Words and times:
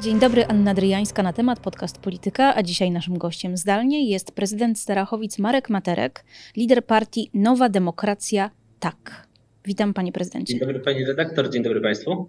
Dzień 0.00 0.18
dobry, 0.18 0.46
Anna 0.46 0.74
Dryjańska 0.74 1.22
na 1.22 1.32
temat 1.32 1.60
podcast 1.60 1.98
Polityka, 1.98 2.54
a 2.54 2.62
dzisiaj 2.62 2.90
naszym 2.90 3.18
gościem 3.18 3.56
zdalnie 3.56 4.10
jest 4.10 4.32
prezydent 4.32 4.78
Starachowic 4.78 5.38
Marek 5.38 5.70
Materek, 5.70 6.24
lider 6.56 6.84
partii 6.84 7.30
Nowa 7.34 7.68
Demokracja 7.68 8.50
Tak. 8.80 9.26
Witam 9.64 9.94
panie 9.94 10.12
prezydencie. 10.12 10.52
Dzień 10.52 10.60
dobry 10.60 10.80
pani 10.80 11.04
redaktor, 11.04 11.50
dzień 11.50 11.62
dobry 11.62 11.80
państwu. 11.80 12.28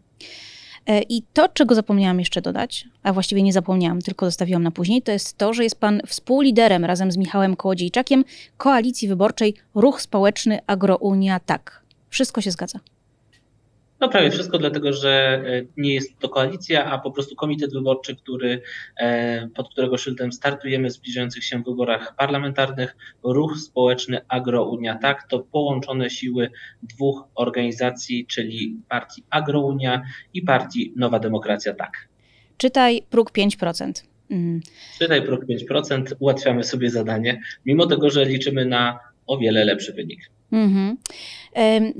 E, 0.86 1.02
I 1.02 1.24
to, 1.34 1.50
czego 1.50 1.76
zapomniałam 1.76 2.20
jeszcze 2.20 2.42
dodać, 2.42 2.88
a 3.04 3.14
właściwie 3.14 3.44
nie 3.44 3.54
zapomniałam, 3.54 4.02
tylko 4.02 4.26
zostawiłam 4.26 4.64
na 4.64 4.72
później, 4.72 5.02
to 5.02 5.12
jest 5.12 5.38
to, 5.38 5.54
że 5.54 5.64
jest 5.64 5.80
pan 5.80 6.02
współliderem 6.06 6.86
razem 6.86 7.12
z 7.12 7.18
Michałem 7.18 7.56
Kołodziejczakiem 7.56 8.24
koalicji 8.58 9.08
wyborczej 9.08 9.54
Ruch 9.76 10.02
Społeczny 10.02 10.60
Agrounia 10.68 11.40
Tak. 11.40 11.84
Wszystko 12.10 12.42
się 12.42 12.52
zgadza. 12.52 12.80
No 14.00 14.10
prawie 14.10 14.32
wszystko, 14.32 14.58
dlatego 14.58 14.94
że 14.94 15.44
e, 15.46 15.64
nie 15.78 15.94
jest 15.94 16.20
to 16.20 16.30
koalicja, 16.30 16.86
a 16.86 16.98
po 16.98 17.12
prostu 17.12 17.36
komitet 17.36 17.74
wyborczy, 17.74 18.16
który, 18.16 18.62
e, 18.98 19.48
pod 19.48 19.70
którego 19.70 19.98
szyldem 19.98 20.32
startujemy 20.32 20.90
w 20.90 20.94
zbliżających 20.94 21.44
się 21.44 21.64
wyborach 21.64 22.16
parlamentarnych. 22.16 22.96
Ruch 23.24 23.58
Społeczny 23.58 24.20
Agrounia, 24.28 24.96
tak, 24.96 25.28
to 25.30 25.40
połączone 25.40 26.10
siły 26.10 26.52
dwóch 26.84 27.24
organizacji, 27.36 28.26
czyli 28.26 28.78
partii 28.90 29.24
Agrounia 29.30 30.02
i 30.34 30.42
partii 30.42 30.94
Nowa 30.96 31.20
Demokracja, 31.20 31.74
tak. 31.74 32.08
Czytaj 32.58 33.04
próg 33.10 33.32
5%. 33.32 33.92
Mm. 34.32 34.62
Czytaj 35.00 35.22
próg 35.22 35.46
5%, 35.46 36.04
ułatwiamy 36.20 36.64
sobie 36.64 36.90
zadanie, 36.90 37.42
mimo 37.66 37.86
tego, 37.86 38.10
że 38.10 38.26
liczymy 38.26 38.66
na 38.66 39.00
o 39.28 39.38
wiele 39.38 39.66
lepszy 39.66 39.94
wynik. 39.94 40.30
Mm-hmm. 40.54 40.96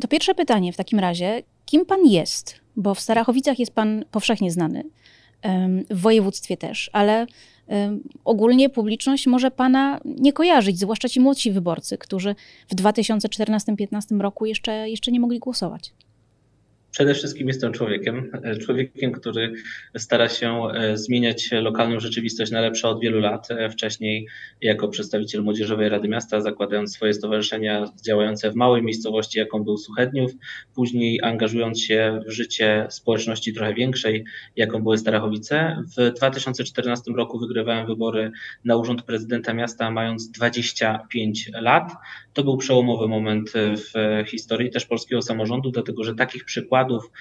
To 0.02 0.08
pierwsze 0.08 0.36
pytanie 0.36 0.74
w 0.74 0.78
takim 0.78 1.00
razie. 1.00 1.44
Kim 1.68 1.86
pan 1.86 2.06
jest? 2.06 2.56
Bo 2.76 2.96
w 2.96 3.00
Starachowicach 3.00 3.60
jest 3.60 3.72
pan 3.72 4.06
powszechnie 4.12 4.52
znany, 4.52 4.84
w 5.90 6.02
województwie 6.02 6.58
też, 6.58 6.90
ale 6.94 7.28
ogólnie 8.26 8.70
publiczność 8.70 9.28
może 9.28 9.52
pana 9.52 10.00
nie 10.06 10.34
kojarzyć, 10.34 10.80
zwłaszcza 10.80 11.10
ci 11.10 11.20
młodsi 11.20 11.52
wyborcy, 11.52 11.98
którzy 11.98 12.36
w 12.70 12.76
2014-2015 12.76 14.20
roku 14.22 14.46
jeszcze, 14.46 14.90
jeszcze 14.90 15.12
nie 15.12 15.20
mogli 15.20 15.40
głosować. 15.40 15.94
Przede 16.98 17.14
wszystkim 17.14 17.48
jestem 17.48 17.74
człowiekiem, 17.74 18.32
e, 18.44 18.56
człowiekiem, 18.56 19.12
który 19.12 19.54
stara 19.98 20.30
się 20.30 20.68
e, 20.68 20.98
zmieniać 20.98 21.50
lokalną 21.52 22.00
rzeczywistość 22.00 22.52
na 22.52 22.62
lepsze 22.62 22.88
od 22.88 23.02
wielu 23.02 23.20
lat. 23.20 23.52
E, 23.52 23.70
wcześniej 23.70 24.28
jako 24.62 24.88
przedstawiciel 24.88 25.44
Młodzieżowej 25.44 25.90
Rady 25.90 26.08
Miasta, 26.08 26.42
zakładając 26.42 26.94
swoje 26.94 27.14
stowarzyszenia 27.14 27.86
działające 28.06 28.52
w 28.52 28.56
małej 28.56 28.84
miejscowości, 28.84 29.40
jaką 29.40 29.64
był 29.64 29.78
Suchedniów, 29.78 30.32
później 30.76 31.20
angażując 31.24 31.82
się 31.82 32.20
w 32.28 32.32
życie 32.32 32.88
społeczności 32.90 33.54
trochę 33.54 33.74
większej, 33.74 34.26
jaką 34.56 34.84
były 34.84 34.98
Starachowice. 34.98 35.84
W 35.98 36.14
2014 36.14 37.12
roku 37.12 37.40
wygrywałem 37.40 37.88
wybory 37.88 38.32
na 38.66 38.76
urząd 38.76 39.04
prezydenta 39.04 39.54
miasta, 39.54 39.92
mając 39.92 40.32
25 40.32 41.52
lat. 41.62 41.92
To 42.38 42.44
był 42.44 42.58
przełomowy 42.58 43.08
moment 43.08 43.54
w 43.56 44.24
historii 44.28 44.70
też 44.70 44.86
polskiego 44.86 45.22
samorządu, 45.22 45.72
dlatego 45.72 46.04
że 46.04 46.16
takich 46.16 46.46
przykładów, 46.46 47.04
przykładów 47.04 47.12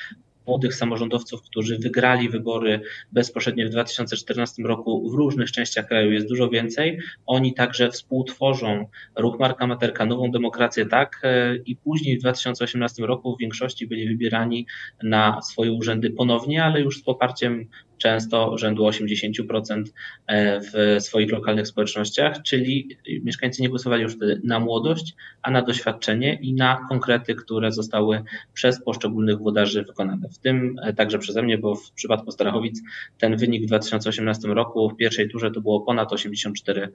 młodych 0.46 0.74
samorządowców, 0.74 1.42
którzy 1.42 1.78
wygrali 1.78 2.28
wybory 2.28 2.80
bezpośrednio 3.12 3.66
w 3.66 3.70
2014 3.70 4.62
roku 4.62 5.10
w 5.10 5.14
różnych 5.14 5.52
częściach 5.52 5.88
kraju 5.88 6.12
jest 6.12 6.28
dużo 6.28 6.48
więcej. 6.48 6.98
Oni 7.26 7.54
także 7.54 7.90
współtworzą 7.90 8.86
ruch 9.16 9.38
Marka 9.38 9.66
Materka, 9.66 10.06
Nową 10.06 10.30
Demokrację, 10.30 10.86
tak, 10.86 11.20
e, 11.22 11.56
i 11.56 11.76
później 11.76 12.18
w 12.18 12.20
2018 12.20 13.06
roku 13.06 13.36
w 13.36 13.40
większości 13.40 13.86
byli 13.86 14.08
wybierani 14.08 14.66
na 15.02 15.42
swoje 15.42 15.72
urzędy 15.72 16.10
ponownie, 16.10 16.64
ale 16.64 16.80
już 16.80 16.98
z 16.98 17.02
poparciem 17.02 17.66
często 17.98 18.58
rzędu 18.58 18.84
80% 18.84 19.84
e, 20.26 20.60
w 20.60 21.02
swoich 21.04 21.32
lokalnych 21.32 21.66
społecznościach, 21.66 22.42
czyli 22.42 22.98
mieszkańcy 23.22 23.62
nie 23.62 23.68
głosowali 23.68 24.02
już 24.02 24.16
wtedy 24.16 24.40
na 24.44 24.60
młodość, 24.60 25.14
a 25.42 25.50
na 25.50 25.62
doświadczenie 25.62 26.38
i 26.42 26.54
na 26.54 26.86
konkrety, 26.88 27.34
które 27.34 27.72
zostały 27.72 28.22
przez 28.54 28.84
poszczególnych 28.84 29.38
włodarzy 29.38 29.82
wykonane. 29.82 30.28
W 30.28 30.38
tym 30.38 30.76
e, 30.82 30.92
także 30.92 31.18
przeze 31.18 31.42
mnie, 31.42 31.58
bo 31.58 31.74
w 31.74 31.92
przypadku 31.92 32.30
Starachowic 32.30 32.82
ten 33.18 33.36
wynik 33.36 33.62
w 33.62 33.66
2018 33.66 34.48
roku 34.48 34.90
w 34.90 34.96
pierwszej 34.96 35.28
turze 35.28 35.50
to 35.50 35.60
było 35.60 35.80
ponad 35.80 36.12
84% 36.12 36.88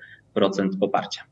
poparcia. 0.80 1.24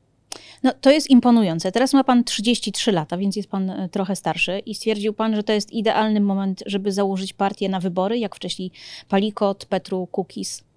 No, 0.64 0.74
to 0.82 0.92
jest 0.92 1.10
imponujące. 1.10 1.72
Teraz 1.72 1.94
ma 1.94 2.04
pan 2.04 2.24
33 2.24 2.92
lata, 2.92 3.18
więc 3.18 3.36
jest 3.36 3.50
pan 3.50 3.70
e, 3.70 3.90
trochę 3.90 4.16
starszy 4.16 4.60
i 4.66 4.76
stwierdził 4.76 5.14
pan, 5.14 5.36
że 5.36 5.44
to 5.44 5.54
jest 5.54 5.72
idealny 5.72 6.22
moment, 6.22 6.64
żeby 6.66 6.92
założyć 6.92 7.34
partię 7.34 7.70
na 7.70 7.80
wybory, 7.80 8.18
jak 8.18 8.36
wcześniej 8.36 8.72
Palikot, 9.10 9.66
Petru, 9.66 10.08
Kukis. 10.08 10.69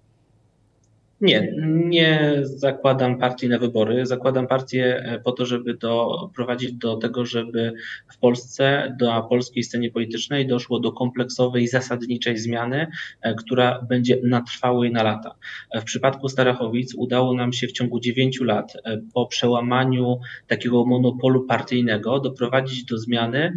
Nie, 1.21 1.53
nie 1.65 2.41
zakładam 2.43 3.17
partii 3.17 3.49
na 3.49 3.59
wybory. 3.59 4.05
Zakładam 4.05 4.47
partię 4.47 4.97
e, 4.97 5.19
po 5.19 5.31
to, 5.31 5.45
żeby 5.45 5.73
doprowadzić 5.73 6.73
do 6.73 6.97
tego, 6.97 7.25
żeby 7.25 7.73
w 8.11 8.17
Polsce, 8.17 8.95
do 8.99 9.23
polskiej 9.29 9.63
scenie 9.63 9.91
politycznej 9.91 10.47
doszło 10.47 10.79
do 10.79 10.91
kompleksowej, 10.91 11.67
zasadniczej 11.67 12.37
zmiany, 12.37 12.87
e, 13.21 13.35
która 13.35 13.81
będzie 13.89 14.17
na 14.23 14.41
trwałe 14.41 14.87
i 14.87 14.91
na 14.91 15.03
lata. 15.03 15.35
E, 15.71 15.81
w 15.81 15.83
przypadku 15.83 16.29
Starachowic 16.29 16.95
udało 16.97 17.33
nam 17.33 17.53
się 17.53 17.67
w 17.67 17.71
ciągu 17.71 17.99
dziewięciu 17.99 18.43
lat 18.43 18.73
po 19.13 19.25
przełamaniu 19.25 20.19
takiego 20.47 20.85
monopolu 20.85 21.45
partyjnego 21.45 22.19
doprowadzić 22.19 22.85
do 22.85 22.97
zmiany, 22.97 23.53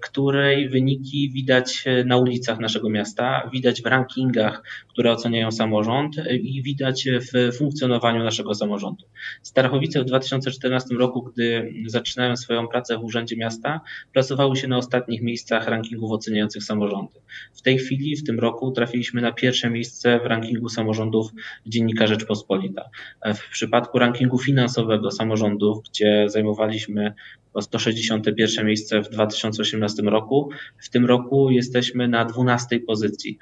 której 0.00 0.68
wyniki 0.68 1.30
widać 1.30 1.84
na 2.04 2.16
ulicach 2.16 2.58
naszego 2.58 2.90
miasta, 2.90 3.50
widać 3.52 3.82
w 3.82 3.86
rankingach, 3.86 4.62
które 4.88 5.12
oceniają 5.12 5.50
samorząd 5.50 6.16
i 6.40 6.62
widać 6.62 6.95
w 7.04 7.56
funkcjonowaniu 7.56 8.24
naszego 8.24 8.54
samorządu. 8.54 9.04
Starachowice 9.42 10.02
w 10.02 10.04
2014 10.04 10.94
roku, 10.94 11.22
gdy 11.22 11.72
zaczynają 11.86 12.36
swoją 12.36 12.68
pracę 12.68 12.98
w 12.98 13.04
Urzędzie 13.04 13.36
Miasta, 13.36 13.80
plasowały 14.12 14.56
się 14.56 14.68
na 14.68 14.76
ostatnich 14.76 15.22
miejscach 15.22 15.68
rankingów 15.68 16.12
oceniających 16.12 16.64
samorządy. 16.64 17.20
W 17.54 17.62
tej 17.62 17.78
chwili, 17.78 18.16
w 18.16 18.24
tym 18.24 18.40
roku, 18.40 18.70
trafiliśmy 18.70 19.20
na 19.20 19.32
pierwsze 19.32 19.70
miejsce 19.70 20.20
w 20.20 20.26
rankingu 20.26 20.68
samorządów 20.68 21.30
Dziennika 21.66 22.06
Rzeczpospolita. 22.06 22.84
W 23.34 23.50
przypadku 23.50 23.98
rankingu 23.98 24.38
finansowego 24.38 25.10
samorządów, 25.10 25.78
gdzie 25.90 26.24
zajmowaliśmy 26.28 27.14
161 27.60 28.66
miejsce 28.66 29.02
w 29.02 29.08
2018 29.08 30.02
roku. 30.02 30.50
W 30.78 30.90
tym 30.90 31.06
roku 31.06 31.50
jesteśmy 31.50 32.08
na 32.08 32.24
12 32.24 32.80
pozycji. 32.80 33.38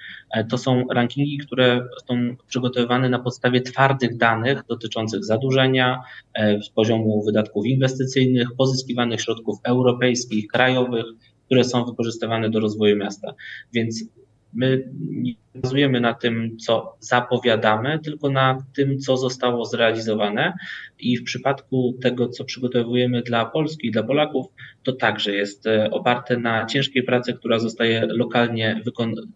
To 0.48 0.59
są 0.59 0.84
rankingi, 0.91 1.38
które 1.38 1.86
są 2.09 2.36
przygotowywane 2.47 3.09
na 3.09 3.19
podstawie 3.19 3.44
twardych 3.60 4.16
danych 4.16 4.62
dotyczących 4.69 5.25
zadłużenia, 5.25 6.00
e, 6.34 6.59
poziomu 6.75 7.22
wydatków 7.25 7.66
inwestycyjnych, 7.66 8.49
pozyskiwanych 8.59 9.21
środków 9.21 9.59
europejskich, 9.65 10.47
krajowych, 10.47 11.05
które 11.47 11.65
są 11.65 11.84
wykorzystywane 11.84 12.50
do 12.50 12.60
rozwoju 12.60 12.97
miasta. 12.97 13.34
Więc 13.72 14.04
My 14.54 14.91
nie 14.98 15.34
bazujemy 15.54 16.00
na 16.00 16.15
tym, 16.15 16.56
co 16.59 16.97
zapowiadamy, 17.00 17.98
tylko 17.98 18.31
na 18.31 18.59
tym, 18.75 18.98
co 18.98 19.16
zostało 19.16 19.65
zrealizowane. 19.65 20.53
I 20.98 21.16
w 21.16 21.25
przypadku 21.25 21.98
tego, 22.03 22.28
co 22.28 22.44
przygotowujemy 22.44 23.22
dla 23.22 23.44
Polski 23.44 23.91
dla 23.91 24.03
Polaków, 24.03 24.47
to 24.82 24.92
także 24.92 25.32
jest 25.32 25.66
e, 25.66 25.91
oparte 25.91 26.37
na 26.37 26.66
ciężkiej 26.66 27.03
pracy, 27.03 27.34
która 27.34 27.59
zostaje 27.59 28.06
lokalnie 28.06 28.82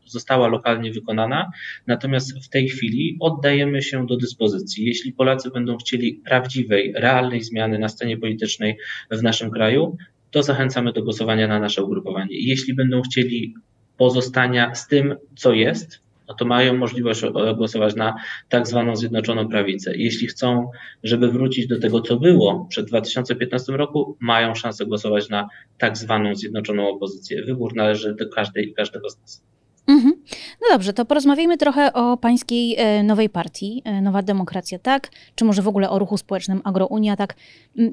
została 0.06 0.48
lokalnie 0.48 0.92
wykonana. 0.92 1.50
Natomiast 1.86 2.44
w 2.44 2.48
tej 2.48 2.68
chwili 2.68 3.16
oddajemy 3.20 3.82
się 3.82 4.06
do 4.06 4.16
dyspozycji. 4.16 4.86
Jeśli 4.86 5.12
Polacy 5.12 5.50
będą 5.50 5.76
chcieli 5.76 6.14
prawdziwej, 6.14 6.92
realnej 6.96 7.42
zmiany 7.42 7.78
na 7.78 7.88
scenie 7.88 8.16
politycznej 8.16 8.76
w 9.10 9.22
naszym 9.22 9.50
kraju, 9.50 9.96
to 10.30 10.42
zachęcamy 10.42 10.92
do 10.92 11.02
głosowania 11.02 11.48
na 11.48 11.60
nasze 11.60 11.84
ugrupowanie. 11.84 12.36
Jeśli 12.40 12.74
będą 12.74 13.02
chcieli 13.02 13.54
pozostania 13.98 14.74
z 14.74 14.88
tym, 14.88 15.16
co 15.36 15.52
jest, 15.52 16.00
no 16.28 16.34
to 16.34 16.44
mają 16.44 16.76
możliwość 16.76 17.22
głosować 17.56 17.94
na 17.96 18.14
tak 18.48 18.66
zwaną 18.66 18.96
Zjednoczoną 18.96 19.48
Prawicę. 19.48 19.92
Jeśli 19.96 20.26
chcą, 20.26 20.70
żeby 21.04 21.28
wrócić 21.28 21.66
do 21.66 21.80
tego, 21.80 22.00
co 22.00 22.16
było 22.16 22.66
przed 22.68 22.86
2015 22.86 23.72
roku, 23.72 24.16
mają 24.20 24.54
szansę 24.54 24.86
głosować 24.86 25.28
na 25.28 25.48
tak 25.78 25.96
zwaną 25.96 26.34
Zjednoczoną 26.34 26.88
Opozycję. 26.88 27.44
Wybór 27.44 27.76
należy 27.76 28.14
do 28.14 28.28
każdej 28.28 28.68
i 28.68 28.74
każdego 28.74 29.10
z 29.10 29.20
nas. 29.20 29.42
Mhm. 29.88 30.12
No 30.60 30.68
dobrze, 30.72 30.92
to 30.92 31.04
porozmawiajmy 31.04 31.56
trochę 31.56 31.92
o 31.92 32.16
pańskiej 32.16 32.74
e, 32.78 33.02
nowej 33.02 33.28
partii, 33.28 33.82
e, 33.84 34.02
Nowa 34.02 34.22
Demokracja, 34.22 34.78
tak? 34.78 35.10
Czy 35.34 35.44
może 35.44 35.62
w 35.62 35.68
ogóle 35.68 35.90
o 35.90 35.98
ruchu 35.98 36.16
społecznym 36.16 36.60
Agrounia, 36.64 37.16
tak? 37.16 37.34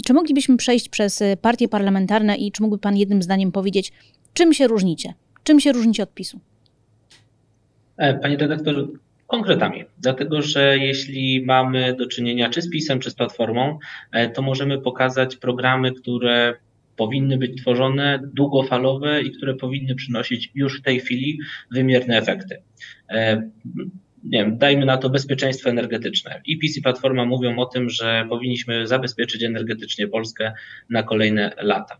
Czy 0.05 0.13
moglibyśmy 0.13 0.57
przejść 0.57 0.89
przez 0.89 1.21
e, 1.21 1.37
partie 1.37 1.67
parlamentarne 1.67 2.35
i 2.35 2.51
czy 2.51 2.63
mógłby 2.63 2.81
pan 2.81 2.97
jednym 2.97 3.21
zdaniem 3.21 3.51
powiedzieć, 3.51 3.91
czym 4.33 4.53
się 4.53 4.67
różnicie? 4.67 5.13
Czym 5.45 5.59
się 5.59 5.71
różnicie 5.71 6.03
od 6.03 6.13
PiSu? 6.13 6.39
E, 7.97 8.13
panie 8.13 8.37
redaktor, 8.37 8.87
konkretami. 9.27 9.83
Dlatego, 9.97 10.41
że 10.41 10.77
jeśli 10.77 11.45
mamy 11.45 11.95
do 11.95 12.07
czynienia 12.07 12.49
czy 12.49 12.61
z 12.61 12.69
PiSem, 12.69 12.99
czy 12.99 13.11
z 13.11 13.15
Platformą, 13.15 13.79
e, 14.11 14.29
to 14.29 14.41
możemy 14.41 14.81
pokazać 14.81 15.35
programy, 15.35 15.91
które 15.91 16.53
powinny 16.95 17.37
być 17.37 17.61
tworzone 17.61 18.19
długofalowe 18.33 19.21
i 19.21 19.31
które 19.31 19.53
powinny 19.55 19.95
przynosić 19.95 20.51
już 20.55 20.79
w 20.79 20.83
tej 20.83 20.99
chwili 20.99 21.39
wymierne 21.71 22.17
efekty. 22.17 22.61
E, 23.09 23.49
nie 24.23 24.39
wiem, 24.39 24.57
dajmy 24.57 24.85
na 24.85 24.97
to 24.97 25.09
bezpieczeństwo 25.09 25.69
energetyczne. 25.69 26.41
I 26.45 26.59
PiS 26.59 26.77
i 26.77 26.81
Platforma 26.81 27.25
mówią 27.25 27.57
o 27.57 27.65
tym, 27.65 27.89
że 27.89 28.25
powinniśmy 28.29 28.87
zabezpieczyć 28.87 29.43
energetycznie 29.43 30.07
Polskę 30.07 30.53
na 30.89 31.03
kolejne 31.03 31.51
lata. 31.57 31.97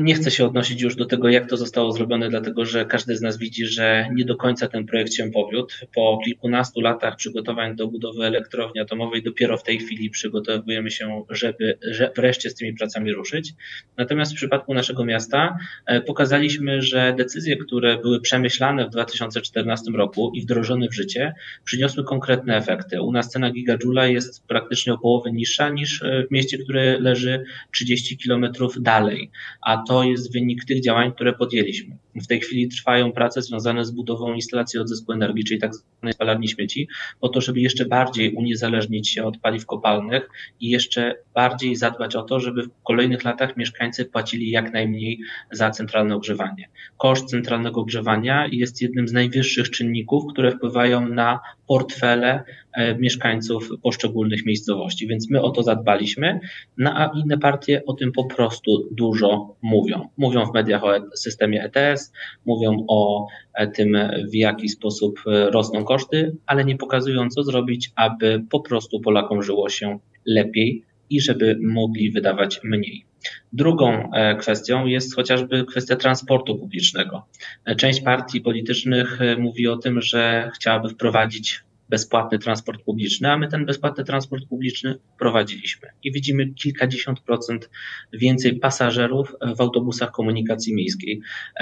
Nie 0.00 0.14
chcę 0.14 0.30
się 0.30 0.46
odnosić 0.46 0.82
już 0.82 0.96
do 0.96 1.04
tego, 1.04 1.28
jak 1.28 1.48
to 1.48 1.56
zostało 1.56 1.92
zrobione, 1.92 2.28
dlatego 2.28 2.64
że 2.64 2.84
każdy 2.84 3.16
z 3.16 3.22
nas 3.22 3.38
widzi, 3.38 3.66
że 3.66 4.08
nie 4.14 4.24
do 4.24 4.36
końca 4.36 4.68
ten 4.68 4.86
projekt 4.86 5.12
się 5.12 5.30
powiódł. 5.30 5.68
Po 5.94 6.20
kilkunastu 6.24 6.80
latach 6.80 7.16
przygotowań 7.16 7.76
do 7.76 7.88
budowy 7.88 8.24
elektrowni 8.24 8.80
atomowej 8.80 9.22
dopiero 9.22 9.56
w 9.56 9.62
tej 9.62 9.78
chwili 9.78 10.10
przygotowujemy 10.10 10.90
się, 10.90 11.24
żeby 11.30 11.78
wreszcie 12.16 12.50
z 12.50 12.54
tymi 12.54 12.74
pracami 12.74 13.12
ruszyć. 13.12 13.52
Natomiast 13.96 14.32
w 14.32 14.36
przypadku 14.36 14.74
naszego 14.74 15.04
miasta 15.04 15.58
e, 15.86 16.00
pokazaliśmy, 16.00 16.82
że 16.82 17.14
decyzje, 17.18 17.56
które 17.56 17.98
były 17.98 18.20
przemyślane 18.20 18.86
w 18.86 18.90
2014 18.90 19.90
roku 19.90 20.32
i 20.34 20.42
wdrożone 20.42 20.88
w 20.88 20.94
życie, 20.94 21.34
przyniosły 21.64 22.04
konkretne 22.04 22.56
efekty. 22.56 23.02
U 23.02 23.12
nas 23.12 23.30
cena 23.30 23.50
gigajula 23.50 24.06
jest 24.06 24.46
praktycznie 24.46 24.92
o 24.92 24.98
połowę 24.98 25.32
niższa 25.32 25.68
niż 25.68 26.02
e, 26.02 26.24
w 26.28 26.30
mieście, 26.30 26.58
które 26.58 26.98
leży 27.00 27.44
30 27.72 28.18
kilometrów 28.18 28.82
dalej, 28.82 29.30
a 29.66 29.82
to 29.88 30.04
jest 30.04 30.32
wynik 30.32 30.64
tych 30.64 30.82
działań, 30.82 31.12
które 31.12 31.32
podjęliśmy. 31.32 31.96
W 32.14 32.26
tej 32.26 32.40
chwili 32.40 32.68
trwają 32.68 33.12
prace 33.12 33.42
związane 33.42 33.84
z 33.84 33.90
budową 33.90 34.34
instalacji 34.34 34.80
odzysku 34.80 35.12
energii, 35.12 35.44
czyli 35.44 35.60
tak 35.60 35.74
zwanej 35.74 36.12
spalarni 36.12 36.48
śmieci, 36.48 36.88
po 37.20 37.28
to, 37.28 37.40
żeby 37.40 37.60
jeszcze 37.60 37.84
bardziej 37.84 38.34
uniezależnić 38.34 39.08
się 39.10 39.24
od 39.24 39.38
paliw 39.38 39.66
kopalnych 39.66 40.30
i 40.60 40.70
jeszcze 40.70 41.14
bardziej 41.34 41.76
zadbać 41.76 42.16
o 42.16 42.22
to, 42.22 42.40
żeby 42.40 42.62
w 42.62 42.70
kolejnych 42.82 43.24
latach 43.24 43.56
mieszkańcy 43.56 44.04
płacili 44.04 44.50
jak 44.50 44.72
najmniej 44.72 45.20
za 45.52 45.70
centralne 45.70 46.14
ogrzewanie. 46.14 46.68
Koszt 46.96 47.26
centralnego 47.26 47.80
ogrzewania 47.80 48.48
jest 48.52 48.82
jednym 48.82 49.08
z 49.08 49.12
najwyższych 49.12 49.70
czynników, 49.70 50.24
które 50.32 50.52
wpływają 50.52 51.08
na 51.08 51.40
portfele 51.68 52.42
e, 52.72 52.94
mieszkańców 52.94 53.70
poszczególnych 53.82 54.46
miejscowości, 54.46 55.06
więc 55.06 55.30
my 55.30 55.42
o 55.42 55.50
to 55.50 55.62
zadbaliśmy, 55.62 56.40
no 56.76 56.92
a 56.94 57.10
inne 57.24 57.38
partie 57.38 57.82
o 57.86 57.92
tym 57.92 58.12
po 58.12 58.24
prostu 58.24 58.88
dużo 58.92 59.56
mówią. 59.62 60.08
Mówią 60.16 60.46
w 60.46 60.54
mediach 60.54 60.84
o 60.84 60.92
systemie 61.16 61.64
ETS, 61.64 62.12
mówią 62.46 62.84
o 62.88 63.26
e, 63.54 63.68
tym, 63.68 63.98
w 64.30 64.34
jaki 64.34 64.68
sposób 64.68 65.20
e, 65.26 65.50
rosną 65.50 65.84
koszty, 65.84 66.36
ale 66.46 66.64
nie 66.64 66.76
pokazują, 66.76 67.28
co 67.28 67.42
zrobić, 67.42 67.90
aby 67.96 68.44
po 68.50 68.60
prostu 68.60 69.00
Polakom 69.00 69.42
żyło 69.42 69.68
się 69.68 69.98
lepiej 70.26 70.84
i 71.10 71.20
żeby 71.20 71.58
mogli 71.62 72.10
wydawać 72.10 72.60
mniej. 72.64 73.04
Drugą 73.52 74.10
e, 74.12 74.36
kwestią 74.36 74.86
jest 74.86 75.16
chociażby 75.16 75.64
kwestia 75.64 75.96
transportu 75.96 76.58
publicznego. 76.58 77.26
Część 77.76 78.00
partii 78.00 78.40
politycznych 78.40 79.18
mówi 79.38 79.68
o 79.68 79.76
tym, 79.76 80.02
że 80.02 80.50
chciałaby 80.54 80.88
wprowadzić 80.88 81.60
bezpłatny 81.88 82.38
transport 82.38 82.82
publiczny, 82.82 83.30
a 83.30 83.38
my 83.38 83.48
ten 83.48 83.66
bezpłatny 83.66 84.04
transport 84.04 84.44
publiczny 84.48 84.98
prowadziliśmy. 85.18 85.88
I 86.04 86.12
widzimy 86.12 86.54
kilkadziesiąt 86.54 87.20
procent 87.20 87.70
więcej 88.12 88.58
pasażerów 88.58 89.36
w 89.56 89.60
autobusach 89.60 90.10
komunikacji 90.10 90.74
miejskiej. 90.74 91.20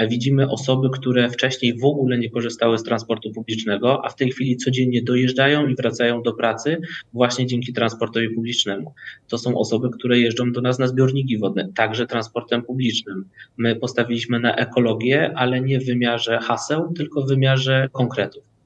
Widzimy 0.09 0.49
osoby, 0.49 0.89
które 0.93 1.29
wcześniej 1.29 1.79
w 1.79 1.85
ogóle 1.85 2.17
nie 2.17 2.29
korzystały 2.29 2.77
z 2.77 2.83
transportu 2.83 3.31
publicznego, 3.31 4.05
a 4.05 4.09
w 4.09 4.15
tej 4.15 4.31
chwili 4.31 4.57
codziennie 4.57 5.03
dojeżdżają 5.03 5.67
i 5.67 5.75
wracają 5.75 6.23
do 6.23 6.33
pracy 6.33 6.77
właśnie 7.13 7.45
dzięki 7.45 7.73
transportowi 7.73 8.29
publicznemu. 8.29 8.93
To 9.27 9.37
są 9.37 9.57
osoby, 9.57 9.89
które 9.89 10.19
jeżdżą 10.19 10.51
do 10.51 10.61
nas 10.61 10.79
na 10.79 10.87
zbiorniki 10.87 11.37
wodne, 11.37 11.69
także 11.75 12.07
transportem 12.07 12.63
publicznym. 12.63 13.25
My 13.57 13.75
postawiliśmy 13.75 14.39
na 14.39 14.55
ekologię, 14.55 15.31
ale 15.35 15.61
nie 15.61 15.79
w 15.79 15.85
wymiarze 15.85 16.39
haseł, 16.39 16.93
tylko 16.93 17.21
w 17.21 17.27
wymiarze 17.27 17.89
konkretów. 17.91 18.56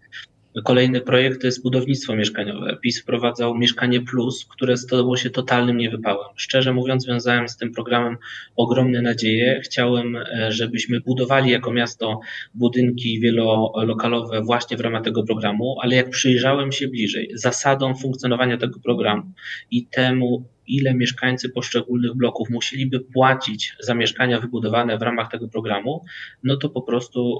Kolejny 0.63 1.01
projekt 1.01 1.41
to 1.41 1.47
jest 1.47 1.63
budownictwo 1.63 2.15
mieszkaniowe. 2.15 2.77
PiS 2.81 3.01
wprowadzał 3.01 3.57
Mieszkanie 3.57 4.01
Plus, 4.01 4.45
które 4.45 4.77
stało 4.77 5.17
się 5.17 5.29
totalnym 5.29 5.77
niewypałem. 5.77 6.27
Szczerze 6.35 6.73
mówiąc, 6.73 7.05
wiązałem 7.05 7.49
z 7.49 7.57
tym 7.57 7.71
programem 7.71 8.17
ogromne 8.55 9.01
nadzieje. 9.01 9.61
Chciałem, 9.63 10.15
e, 10.15 10.51
żebyśmy 10.51 10.99
budowali 11.01 11.51
jako 11.51 11.73
miasto 11.73 12.19
budynki 12.53 13.19
wielolokalowe 13.19 14.41
właśnie 14.41 14.77
w 14.77 14.79
ramach 14.79 15.03
tego 15.03 15.23
programu, 15.23 15.75
ale 15.81 15.95
jak 15.95 16.09
przyjrzałem 16.09 16.71
się 16.71 16.87
bliżej 16.87 17.31
zasadom 17.33 17.95
funkcjonowania 17.95 18.57
tego 18.57 18.79
programu 18.79 19.31
i 19.71 19.85
temu, 19.85 20.45
ile 20.71 20.93
mieszkańcy 20.93 21.49
poszczególnych 21.49 22.15
bloków 22.15 22.49
musieliby 22.49 22.99
płacić 22.99 23.75
za 23.79 23.93
mieszkania 23.93 24.39
wybudowane 24.39 24.97
w 24.97 25.01
ramach 25.01 25.31
tego 25.31 25.47
programu, 25.47 26.05
no 26.43 26.57
to 26.57 26.69
po 26.69 26.81
prostu 26.81 27.37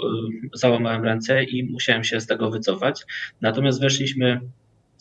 załamałem 0.54 1.04
ręce 1.04 1.44
i 1.44 1.64
musiałem 1.64 2.04
się 2.04 2.20
z 2.22 2.28
tego 2.28 2.52
wycofać. 2.52 3.02
Natomiast 3.42 3.82
weszliśmy 3.82 4.42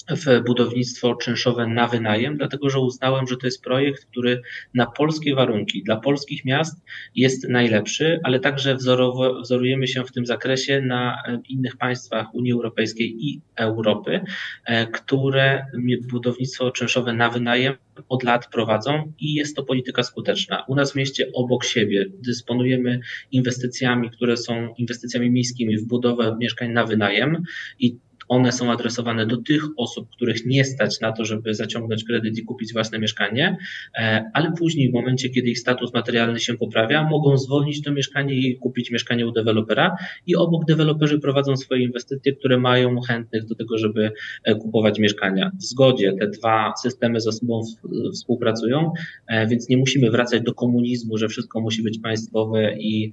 w 0.08 0.44
budownictwo 0.46 1.14
czynszowe 1.14 1.66
na 1.66 1.88
wynajem, 1.88 2.36
dlatego 2.36 2.70
że 2.70 2.80
uznałem, 2.80 3.26
że 3.26 3.36
to 3.36 3.46
jest 3.46 3.62
projekt, 3.62 4.04
który 4.04 4.42
na 4.74 4.86
polskie 4.86 5.34
warunki, 5.34 5.82
dla 5.82 5.96
polskich 5.96 6.44
miast 6.44 6.84
jest 7.14 7.48
najlepszy, 7.48 8.20
ale 8.24 8.40
także 8.40 8.74
wzorowo, 8.74 9.40
wzorujemy 9.40 9.86
się 9.86 10.04
w 10.04 10.12
tym 10.12 10.26
zakresie 10.26 10.80
na 10.80 11.22
e, 11.26 11.40
innych 11.48 11.76
państwach 11.76 12.34
Unii 12.34 12.52
Europejskiej 12.52 13.16
i 13.18 13.40
Europy, 13.56 14.20
e, 14.64 14.86
które 14.86 15.66
budownictwo 16.12 16.70
czynszowe 16.70 17.12
na 17.12 17.30
wynajem 17.30 17.74
od 18.08 18.22
lat 18.22 18.46
prowadzą 18.46 19.12
i 19.18 19.34
jest 19.34 19.56
to 19.56 19.62
polityka 19.62 20.02
skuteczna. 20.02 20.64
U 20.68 20.74
nas 20.74 20.92
w 20.92 20.96
mieście 20.96 21.30
obok 21.34 21.64
siebie 21.64 22.06
dysponujemy 22.18 23.00
inwestycjami, 23.32 24.10
które 24.10 24.36
są 24.36 24.74
inwestycjami 24.78 25.30
miejskimi 25.30 25.78
w 25.78 25.86
budowę 25.86 26.36
mieszkań 26.40 26.72
na 26.72 26.86
wynajem 26.86 27.42
i 27.78 27.96
one 28.30 28.52
są 28.52 28.72
adresowane 28.72 29.26
do 29.26 29.36
tych 29.36 29.62
osób, 29.76 30.10
których 30.10 30.46
nie 30.46 30.64
stać 30.64 31.00
na 31.00 31.12
to, 31.12 31.24
żeby 31.24 31.54
zaciągnąć 31.54 32.04
kredyt 32.04 32.38
i 32.38 32.42
kupić 32.42 32.72
własne 32.72 32.98
mieszkanie, 32.98 33.56
e, 33.98 34.30
ale 34.34 34.52
później 34.58 34.90
w 34.90 34.92
momencie, 34.92 35.28
kiedy 35.28 35.48
ich 35.48 35.58
status 35.58 35.94
materialny 35.94 36.40
się 36.40 36.54
poprawia, 36.54 37.08
mogą 37.08 37.36
zwolnić 37.36 37.82
to 37.82 37.92
mieszkanie 37.92 38.34
i 38.34 38.56
kupić 38.56 38.90
mieszkanie 38.90 39.26
u 39.26 39.32
dewelopera 39.32 39.96
i 40.26 40.36
obok 40.36 40.64
deweloperzy 40.64 41.18
prowadzą 41.18 41.56
swoje 41.56 41.84
inwestycje, 41.84 42.32
które 42.32 42.58
mają 42.58 43.00
chętnych 43.00 43.44
do 43.44 43.54
tego, 43.54 43.78
żeby 43.78 44.10
e, 44.44 44.54
kupować 44.54 44.98
mieszkania. 44.98 45.50
W 45.60 45.62
zgodzie 45.62 46.12
te 46.20 46.28
dwa 46.28 46.72
systemy 46.82 47.20
ze 47.20 47.32
sobą 47.32 47.62
współpracują, 48.14 48.92
e, 49.26 49.46
więc 49.46 49.68
nie 49.68 49.76
musimy 49.76 50.10
wracać 50.10 50.42
do 50.42 50.54
komunizmu, 50.54 51.18
że 51.18 51.28
wszystko 51.28 51.60
musi 51.60 51.82
być 51.82 51.98
państwowe 51.98 52.76
i 52.78 53.12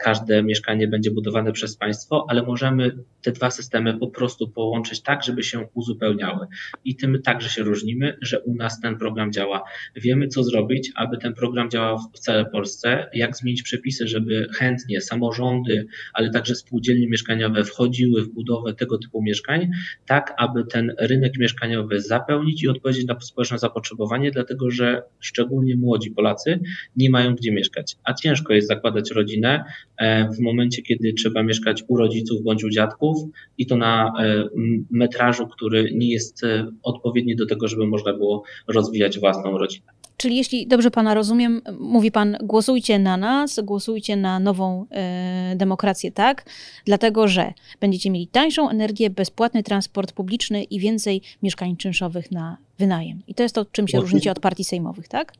każde 0.00 0.42
mieszkanie 0.42 0.88
będzie 0.88 1.10
budowane 1.10 1.52
przez 1.52 1.76
państwo, 1.76 2.26
ale 2.28 2.42
możemy 2.42 2.98
te 3.22 3.32
dwa 3.32 3.50
systemy 3.50 3.98
po 3.98 4.08
prostu 4.08 4.48
połączyć 4.48 5.02
tak, 5.02 5.24
żeby 5.24 5.42
się 5.42 5.68
uzupełniały. 5.74 6.46
I 6.84 6.96
tym 6.96 7.22
także 7.22 7.48
się 7.48 7.62
różnimy, 7.62 8.16
że 8.22 8.40
u 8.40 8.54
nas 8.54 8.80
ten 8.80 8.98
program 8.98 9.32
działa. 9.32 9.62
Wiemy, 9.96 10.28
co 10.28 10.42
zrobić, 10.42 10.92
aby 10.94 11.18
ten 11.18 11.34
program 11.34 11.70
działał 11.70 11.98
w 12.14 12.18
całej 12.18 12.44
Polsce, 12.52 13.06
jak 13.12 13.36
zmienić 13.36 13.62
przepisy, 13.62 14.08
żeby 14.08 14.48
chętnie 14.54 15.00
samorządy, 15.00 15.86
ale 16.12 16.30
także 16.30 16.54
spółdzielnie 16.54 17.08
mieszkaniowe 17.08 17.64
wchodziły 17.64 18.22
w 18.22 18.28
budowę 18.28 18.74
tego 18.74 18.98
typu 18.98 19.22
mieszkań, 19.22 19.70
tak 20.06 20.34
aby 20.38 20.64
ten 20.64 20.94
rynek 20.98 21.38
mieszkaniowy 21.38 22.00
zapełnić 22.00 22.62
i 22.62 22.68
odpowiedzieć 22.68 23.06
na 23.06 23.20
społeczne 23.20 23.58
zapotrzebowanie, 23.58 24.30
dlatego 24.30 24.70
że 24.70 25.02
szczególnie 25.20 25.76
młodzi 25.76 26.10
Polacy 26.10 26.60
nie 26.96 27.10
mają 27.10 27.34
gdzie 27.34 27.52
mieszkać, 27.52 27.96
a 28.04 28.14
ciężko 28.14 28.52
jest 28.52 28.68
zakładać 28.68 29.10
rodzinę 29.10 29.57
E, 29.98 30.28
w 30.28 30.40
momencie, 30.40 30.82
kiedy 30.82 31.12
trzeba 31.12 31.42
mieszkać 31.42 31.84
u 31.88 31.96
rodziców 31.96 32.42
bądź 32.42 32.64
u 32.64 32.70
dziadków 32.70 33.16
i 33.58 33.66
to 33.66 33.76
na 33.76 34.12
e, 34.20 34.44
metrażu, 34.90 35.46
który 35.46 35.90
nie 35.94 36.10
jest 36.10 36.44
e, 36.44 36.70
odpowiedni 36.82 37.36
do 37.36 37.46
tego, 37.46 37.68
żeby 37.68 37.86
można 37.86 38.12
było 38.12 38.42
rozwijać 38.68 39.18
własną 39.18 39.58
rodzinę. 39.58 39.86
Czyli 40.18 40.36
jeśli 40.36 40.66
dobrze 40.66 40.90
Pana 40.90 41.14
rozumiem, 41.14 41.62
mówi 41.80 42.10
Pan, 42.10 42.36
głosujcie 42.42 42.98
na 42.98 43.16
nas, 43.16 43.60
głosujcie 43.64 44.16
na 44.16 44.40
nową 44.40 44.86
e, 44.90 45.54
demokrację, 45.56 46.12
tak? 46.12 46.44
Dlatego, 46.84 47.28
że 47.28 47.52
będziecie 47.80 48.10
mieli 48.10 48.26
tańszą 48.26 48.70
energię, 48.70 49.10
bezpłatny 49.10 49.62
transport 49.62 50.12
publiczny 50.12 50.64
i 50.64 50.80
więcej 50.80 51.22
mieszkań 51.42 51.76
czynszowych 51.76 52.32
na 52.32 52.56
wynajem. 52.78 53.22
I 53.26 53.34
to 53.34 53.42
jest 53.42 53.54
to, 53.54 53.64
czym 53.64 53.88
się 53.88 54.00
różnicie 54.00 54.30
od 54.30 54.40
partii 54.40 54.64
sejmowych, 54.64 55.08
tak? 55.08 55.32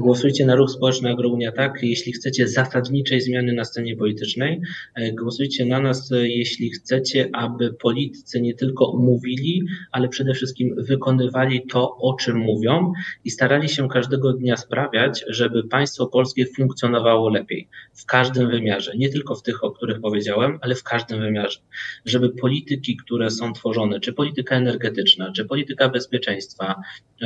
Głosujcie 0.00 0.46
na 0.46 0.54
ruch 0.54 0.70
społeczny 0.70 1.10
Agrounia 1.10 1.52
tak, 1.52 1.82
jeśli 1.82 2.12
chcecie 2.12 2.48
zasadniczej 2.48 3.20
zmiany 3.20 3.52
na 3.52 3.64
scenie 3.64 3.96
politycznej. 3.96 4.60
E, 4.94 5.12
głosujcie 5.12 5.66
na 5.66 5.80
nas, 5.80 6.12
e, 6.12 6.28
jeśli 6.28 6.70
chcecie, 6.70 7.30
aby 7.32 7.74
politycy 7.74 8.40
nie 8.40 8.54
tylko 8.54 8.96
mówili, 8.96 9.62
ale 9.92 10.08
przede 10.08 10.34
wszystkim 10.34 10.74
wykonywali 10.78 11.66
to, 11.66 11.96
o 11.96 12.14
czym 12.14 12.36
mówią 12.36 12.92
i 13.24 13.30
starali 13.30 13.68
się 13.68 13.88
każdego 13.88 14.32
dnia 14.32 14.56
sprawiać, 14.56 15.24
żeby 15.28 15.64
państwo 15.64 16.06
polskie 16.06 16.46
funkcjonowało 16.46 17.28
lepiej 17.28 17.68
w 17.94 18.06
każdym 18.06 18.50
wymiarze, 18.50 18.96
nie 18.96 19.08
tylko 19.08 19.34
w 19.34 19.42
tych, 19.42 19.64
o 19.64 19.70
których 19.70 20.00
powiedziałem, 20.00 20.58
ale 20.62 20.74
w 20.74 20.82
każdym 20.82 21.20
wymiarze. 21.20 21.58
Żeby 22.04 22.30
polityki, 22.30 22.96
które 22.96 23.30
są 23.30 23.52
tworzone, 23.52 24.00
czy 24.00 24.12
polityka 24.12 24.56
energetyczna, 24.56 25.32
czy 25.32 25.44
polityka 25.44 25.88
bezpieczeństwa, 25.88 26.74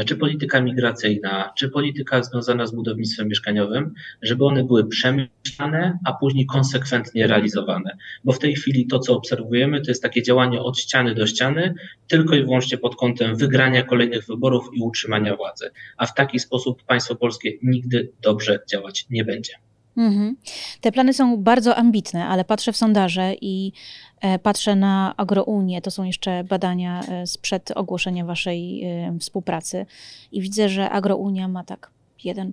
czy 0.07 0.17
polityka 0.17 0.61
migracyjna, 0.61 1.53
czy 1.57 1.69
polityka 1.69 2.23
związana 2.23 2.62
związana 2.63 2.67
z 2.67 2.75
budownictwem 2.75 3.29
mieszkaniowym, 3.29 3.95
żeby 4.23 4.45
one 4.45 4.65
były 4.65 4.89
przemyślane, 4.89 5.99
a 6.05 6.13
później 6.13 6.47
konsekwentnie 6.47 7.27
realizowane. 7.27 7.97
Bo 8.25 8.33
w 8.33 8.39
tej 8.39 8.55
chwili 8.55 8.87
to, 8.87 8.99
co 8.99 9.17
obserwujemy, 9.17 9.81
to 9.81 9.91
jest 9.91 10.03
takie 10.03 10.23
działanie 10.23 10.61
od 10.61 10.79
ściany 10.79 11.15
do 11.15 11.27
ściany, 11.27 11.75
tylko 12.09 12.37
i 12.37 12.45
wyłącznie 12.45 12.79
pod 12.79 12.97
kątem 12.97 13.37
wygrania 13.37 13.83
kolejnych 13.83 14.27
wyborów 14.27 14.71
i 14.75 14.81
utrzymania 14.81 15.37
władzy. 15.37 15.71
A 15.97 16.07
w 16.07 16.15
taki 16.15 16.39
sposób 16.39 16.83
państwo 16.83 17.17
polskie 17.17 17.53
nigdy 17.63 18.13
dobrze 18.23 18.61
działać 18.71 19.07
nie 19.11 19.25
będzie. 19.25 19.53
Mhm. 19.97 20.37
Te 20.81 20.93
plany 20.93 21.13
są 21.13 21.37
bardzo 21.37 21.77
ambitne, 21.77 22.27
ale 22.27 22.45
patrzę 22.45 22.73
w 22.73 22.77
sondaże 22.77 23.35
i 23.41 23.73
e, 24.21 24.39
patrzę 24.39 24.77
na 24.77 25.15
Agrounię. 25.17 25.83
To 25.83 25.91
są 25.91 26.05
jeszcze 26.05 26.45
badania 26.45 27.01
e, 27.01 27.27
sprzed 27.27 27.71
ogłoszenia 27.71 28.25
waszej 28.25 28.85
e, 28.85 29.19
współpracy 29.21 29.87
i 30.33 30.41
widzę, 30.41 30.69
że 30.69 30.91
Agrounia 30.91 31.49
ma 31.49 31.65
tak 31.65 31.91
1%, 32.25 32.53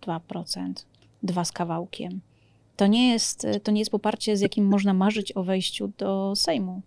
2%, 0.00 0.72
2 1.22 1.44
z 1.44 1.52
kawałkiem. 1.52 2.20
To 2.76 2.86
nie 2.86 3.12
jest, 3.12 3.46
to 3.62 3.72
nie 3.72 3.80
jest 3.80 3.90
poparcie, 3.90 4.36
z 4.36 4.40
jakim 4.40 4.66
można 4.66 4.94
marzyć 4.94 5.36
o 5.36 5.42
wejściu 5.42 5.92
do 5.98 6.36
Sejmu. 6.36 6.82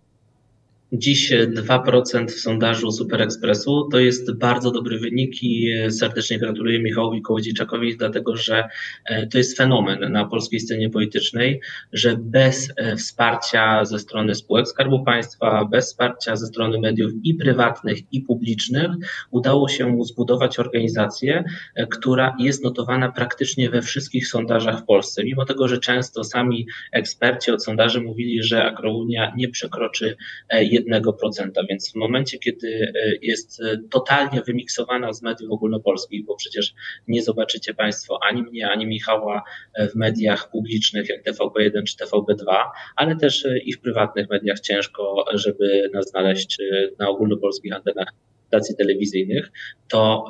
Dziś 0.94 1.32
2% 1.32 2.26
w 2.26 2.40
sondażu 2.40 2.90
Super 2.90 3.22
Expressu 3.22 3.88
to 3.92 3.98
jest 3.98 4.38
bardzo 4.38 4.70
dobry 4.70 4.98
wynik 4.98 5.42
i 5.42 5.74
serdecznie 5.90 6.38
gratuluję 6.38 6.82
Michałowi 6.82 7.22
Kołodziejczakowi, 7.22 7.96
dlatego 7.96 8.36
że 8.36 8.68
e, 9.04 9.26
to 9.26 9.38
jest 9.38 9.56
fenomen 9.56 10.12
na 10.12 10.24
polskiej 10.24 10.60
scenie 10.60 10.90
politycznej, 10.90 11.60
że 11.92 12.16
bez 12.16 12.72
e, 12.76 12.96
wsparcia 12.96 13.84
ze 13.84 13.98
strony 13.98 14.34
spółek 14.34 14.68
Skarbu 14.68 15.04
Państwa, 15.04 15.64
bez 15.64 15.86
wsparcia 15.86 16.36
ze 16.36 16.46
strony 16.46 16.80
mediów 16.80 17.12
i 17.24 17.34
prywatnych, 17.34 17.98
i 18.12 18.20
publicznych, 18.20 18.90
udało 19.30 19.68
się 19.68 19.86
mu 19.86 20.04
zbudować 20.04 20.58
organizację, 20.58 21.44
e, 21.74 21.86
która 21.86 22.36
jest 22.38 22.64
notowana 22.64 23.12
praktycznie 23.12 23.70
we 23.70 23.82
wszystkich 23.82 24.28
sondażach 24.28 24.80
w 24.80 24.84
Polsce. 24.84 25.24
Mimo 25.24 25.44
tego, 25.44 25.68
że 25.68 25.78
często 25.78 26.24
sami 26.24 26.66
eksperci 26.92 27.50
od 27.50 27.64
sondaży 27.64 28.00
mówili, 28.00 28.42
że 28.42 28.64
Agrounia 28.64 29.32
nie 29.36 29.48
przekroczy 29.48 30.16
1%, 30.52 30.81
więc 31.68 31.92
w 31.92 31.94
momencie, 31.94 32.38
kiedy 32.38 32.92
e, 32.94 33.10
jest 33.22 33.62
e, 33.62 33.78
totalnie 33.90 34.42
wymiksowana 34.46 35.12
z 35.12 35.22
mediów 35.22 35.50
ogólnopolskich, 35.50 36.24
bo 36.24 36.36
przecież 36.36 36.74
nie 37.08 37.22
zobaczycie 37.22 37.74
Państwo 37.74 38.18
ani 38.22 38.42
mnie, 38.42 38.68
ani 38.68 38.86
Michała 38.86 39.42
e, 39.74 39.88
w 39.88 39.94
mediach 39.94 40.50
publicznych 40.50 41.08
jak 41.08 41.24
TVP1 41.24 41.82
czy 41.84 41.96
TVP2, 41.96 42.64
ale 42.96 43.16
też 43.16 43.46
i 43.64 43.72
w 43.72 43.80
prywatnych 43.80 44.30
mediach 44.30 44.60
ciężko, 44.60 45.24
żeby 45.32 45.90
nas 45.94 46.10
znaleźć 46.10 46.58
na 46.98 47.08
ogólnopolskich 47.08 47.72
antenach 47.72 48.08
stacji 48.46 48.76
telewizyjnych, 48.76 49.50
to 49.88 50.28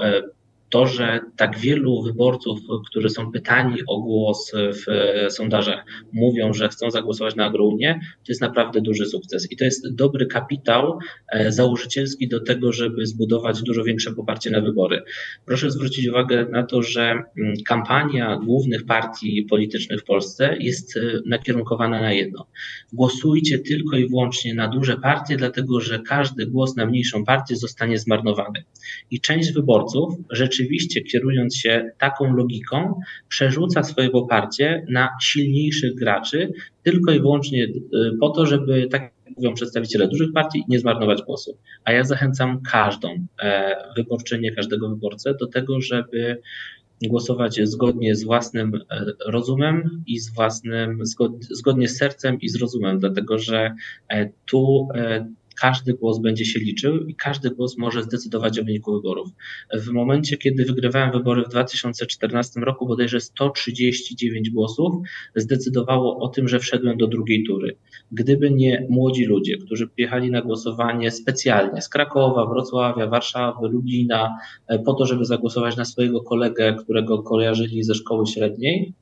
to, 0.72 0.86
że 0.86 1.20
tak 1.36 1.58
wielu 1.58 2.02
wyborców, 2.02 2.60
którzy 2.90 3.08
są 3.08 3.32
pytani 3.32 3.76
o 3.88 4.00
głos 4.00 4.52
w 4.54 4.84
sondażach, 5.32 5.84
mówią, 6.12 6.52
że 6.52 6.68
chcą 6.68 6.90
zagłosować 6.90 7.36
na 7.36 7.46
Agrounię, 7.46 8.00
to 8.02 8.26
jest 8.28 8.40
naprawdę 8.40 8.80
duży 8.80 9.06
sukces. 9.06 9.52
I 9.52 9.56
to 9.56 9.64
jest 9.64 9.94
dobry 9.94 10.26
kapitał 10.26 10.98
e, 11.32 11.52
założycielski 11.52 12.28
do 12.28 12.40
tego, 12.40 12.72
żeby 12.72 13.06
zbudować 13.06 13.62
dużo 13.62 13.84
większe 13.84 14.12
poparcie 14.12 14.50
na 14.50 14.60
wybory. 14.60 15.02
Proszę 15.46 15.70
zwrócić 15.70 16.06
uwagę 16.06 16.46
na 16.50 16.62
to, 16.62 16.82
że 16.82 17.02
mm, 17.10 17.54
kampania 17.66 18.36
głównych 18.44 18.86
partii 18.86 19.46
politycznych 19.50 20.00
w 20.00 20.04
Polsce 20.04 20.56
jest 20.60 20.96
e, 20.96 21.00
nakierunkowana 21.26 22.00
na 22.00 22.12
jedno. 22.12 22.46
Głosujcie 22.92 23.58
tylko 23.58 23.96
i 23.96 24.08
wyłącznie 24.08 24.54
na 24.54 24.68
duże 24.68 24.96
partie, 24.96 25.36
dlatego 25.36 25.80
że 25.80 25.98
każdy 25.98 26.46
głos 26.46 26.76
na 26.76 26.86
mniejszą 26.86 27.24
partię 27.24 27.56
zostanie 27.56 27.98
zmarnowany. 27.98 28.64
I 29.10 29.20
część 29.20 29.52
wyborców 29.52 30.14
rzeczywiście 30.30 30.61
rzeczywiście 30.62 31.02
kierując 31.02 31.56
się 31.56 31.90
taką 31.98 32.36
logiką, 32.36 33.00
przerzuca 33.28 33.82
swoje 33.82 34.10
poparcie 34.10 34.86
na 34.90 35.08
silniejszych 35.22 35.94
graczy, 35.94 36.52
tylko 36.82 37.12
i 37.12 37.20
wyłącznie 37.20 37.64
y, 37.64 37.70
po 38.20 38.30
to, 38.30 38.46
żeby, 38.46 38.88
tak 38.90 39.12
mówią 39.36 39.54
przedstawiciele 39.54 40.08
dużych 40.08 40.32
partii, 40.32 40.64
nie 40.68 40.78
zmarnować 40.78 41.22
głosu. 41.22 41.58
A 41.84 41.92
ja 41.92 42.04
zachęcam 42.04 42.60
każdą 42.62 43.26
e, 43.42 43.76
wyborczynię, 43.96 44.52
każdego 44.52 44.88
wyborcę 44.88 45.34
do 45.34 45.46
tego, 45.46 45.80
żeby 45.80 46.38
głosować 47.08 47.60
zgodnie 47.64 48.14
z 48.14 48.24
własnym 48.24 48.74
e, 48.74 49.04
rozumem 49.26 50.02
i 50.06 50.18
z 50.18 50.34
własnym, 50.34 50.98
zgodnie 51.50 51.88
z 51.88 51.96
sercem 51.96 52.40
i 52.40 52.48
z 52.48 52.56
rozumem, 52.56 52.98
dlatego 52.98 53.38
że 53.38 53.74
e, 54.08 54.30
tu 54.46 54.88
każdy 55.62 55.94
głos 55.94 56.18
będzie 56.18 56.44
się 56.44 56.60
liczył 56.60 57.06
i 57.06 57.14
każdy 57.14 57.50
głos 57.50 57.78
może 57.78 58.02
zdecydować 58.02 58.58
o 58.58 58.64
wyniku 58.64 58.92
wyborów. 58.92 59.28
W 59.74 59.88
momencie, 59.88 60.36
kiedy 60.36 60.64
wygrywałem 60.64 61.12
wybory 61.12 61.44
w 61.44 61.48
2014 61.48 62.60
roku, 62.60 62.86
bodajże 62.86 63.20
139 63.20 64.50
głosów 64.50 64.94
zdecydowało 65.34 66.18
o 66.18 66.28
tym, 66.28 66.48
że 66.48 66.58
wszedłem 66.58 66.98
do 66.98 67.06
drugiej 67.06 67.44
tury. 67.44 67.76
Gdyby 68.12 68.50
nie 68.50 68.86
młodzi 68.90 69.24
ludzie, 69.24 69.58
którzy 69.58 69.88
przyjechali 69.88 70.30
na 70.30 70.42
głosowanie 70.42 71.10
specjalnie 71.10 71.82
z 71.82 71.88
Krakowa, 71.88 72.46
Wrocławia, 72.46 73.06
Warszawy, 73.06 73.68
Lublina, 73.68 74.38
e, 74.66 74.78
po 74.78 74.94
to, 74.94 75.06
żeby 75.06 75.24
zagłosować 75.24 75.76
na 75.76 75.84
swojego 75.84 76.20
kolegę, 76.22 76.76
którego 76.78 77.22
kojarzyli 77.22 77.82
ze 77.82 77.94
szkoły 77.94 78.26
średniej, 78.26 78.94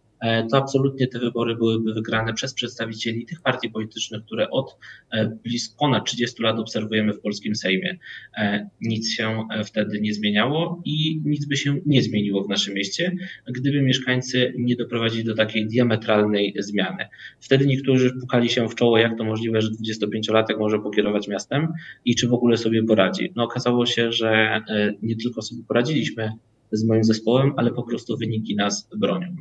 to 0.50 0.57
absolutnie 0.57 1.07
te 1.07 1.19
wybory 1.19 1.57
byłyby 1.57 1.95
wygrane 1.95 2.35
przez 2.35 2.55
przedstawicieli 2.55 3.27
tych 3.27 3.41
partii 3.41 3.71
politycznych, 3.71 4.25
które 4.25 4.50
od 4.50 4.77
e, 5.12 5.39
blisko 5.45 5.77
ponad 5.79 6.07
30 6.07 6.43
lat 6.43 6.59
obserwujemy 6.59 7.12
w 7.12 7.21
polskim 7.21 7.55
Sejmie. 7.55 7.99
E, 8.39 8.71
nic 8.81 9.11
się 9.15 9.43
wtedy 9.65 10.00
nie 10.00 10.15
zmieniało 10.15 10.83
i 10.85 11.23
nic 11.25 11.47
by 11.47 11.57
się 11.57 11.77
nie 11.87 12.03
zmieniło 12.03 12.45
w 12.45 12.49
naszym 12.49 12.75
mieście, 12.75 13.12
gdyby 13.47 13.83
mieszkańcy 13.83 14.55
nie 14.59 14.77
doprowadzili 14.77 15.25
do 15.25 15.35
takiej 15.35 15.67
diametralnej 15.67 16.55
zmiany. 16.59 17.09
Wtedy 17.41 17.67
niektórzy 17.67 18.11
pukali 18.21 18.49
się 18.49 18.69
w 18.69 18.75
czoło, 18.75 18.99
jak 18.99 19.19
to 19.19 19.25
możliwe, 19.25 19.61
że 19.61 19.69
25-latek 19.69 20.59
może 20.59 20.79
pokierować 20.79 21.29
miastem 21.29 21.69
i 22.05 22.15
czy 22.15 22.29
w 22.29 22.33
ogóle 22.33 22.57
sobie 22.57 22.83
poradzi. 22.83 23.33
No 23.37 23.45
okazało 23.45 23.87
się, 23.87 24.12
że 24.12 24.61
nie 25.03 25.17
tylko 25.17 25.43
sobie 25.43 25.62
poradziliśmy 25.69 26.33
z 26.73 26.85
moim 26.85 27.05
zespołem, 27.05 27.53
ale 27.57 27.71
po 27.71 27.83
prostu 27.83 28.17
wyniki 28.17 28.57
nas 28.57 28.89
bronią. 28.97 29.37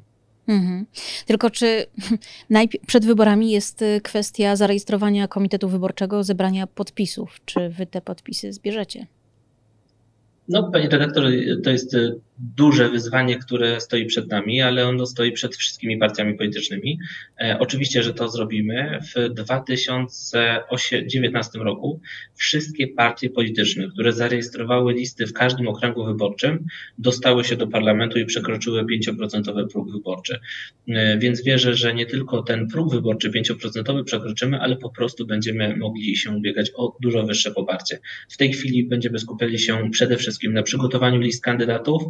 Mhm. 0.49 0.85
Tylko 1.25 1.49
czy 1.49 1.85
przed 2.87 3.05
wyborami 3.05 3.51
jest 3.51 3.81
y, 3.81 4.01
kwestia 4.03 4.55
zarejestrowania 4.55 5.27
komitetu 5.27 5.69
wyborczego, 5.69 6.23
zebrania 6.23 6.67
podpisów? 6.67 7.39
Czy 7.45 7.69
wy 7.69 7.85
te 7.85 8.01
podpisy 8.01 8.53
zbierzecie? 8.53 9.07
No, 10.47 10.71
panie 10.71 10.89
redaktor, 10.89 11.25
to 11.63 11.69
jest 11.69 11.93
y, 11.93 12.19
duże 12.39 12.89
wyzwanie, 12.89 13.37
które 13.37 13.81
stoi 13.81 14.05
przed 14.05 14.31
nami, 14.31 14.61
ale 14.61 14.87
ono 14.87 15.05
stoi 15.05 15.31
przed 15.31 15.55
wszystkimi 15.55 15.97
partiami 15.97 16.33
politycznymi. 16.33 16.99
E, 17.41 17.57
oczywiście, 17.59 18.03
że 18.03 18.13
to 18.13 18.29
zrobimy. 18.29 18.99
W 19.15 19.29
2019 19.33 21.59
roku 21.59 22.01
wszystkie 22.35 22.87
partie 22.87 23.29
polityczne, 23.29 23.87
które 23.93 24.13
zarejestrowały 24.13 24.93
listy 24.93 25.27
w 25.27 25.33
każdym 25.33 25.67
okręgu 25.67 26.05
wyborczym, 26.05 26.65
dostały 26.97 27.43
się 27.43 27.55
do 27.55 27.67
parlamentu 27.67 28.19
i 28.19 28.25
przekroczyły 28.25 28.83
5% 28.83 29.67
próg 29.71 29.91
wyborczy. 29.91 30.39
E, 30.87 31.17
więc 31.17 31.43
wierzę, 31.43 31.73
że 31.73 31.93
nie 31.93 32.05
tylko 32.05 32.43
ten 32.43 32.67
próg 32.67 32.91
wyborczy 32.91 33.31
5% 33.31 34.03
przekroczymy, 34.03 34.59
ale 34.59 34.75
po 34.75 34.89
prostu 34.89 35.27
będziemy 35.27 35.77
mogli 35.77 36.15
się 36.15 36.31
ubiegać 36.31 36.71
o 36.75 36.97
dużo 37.01 37.23
wyższe 37.23 37.51
poparcie. 37.51 37.99
W 38.29 38.37
tej 38.37 38.53
chwili 38.53 38.83
będziemy 38.83 39.19
skupiali 39.19 39.59
się 39.59 39.89
przede 39.91 40.17
wszystkim 40.17 40.53
na 40.53 40.63
przygotowaniu 40.63 41.19
list 41.19 41.43
kandydatów, 41.43 42.03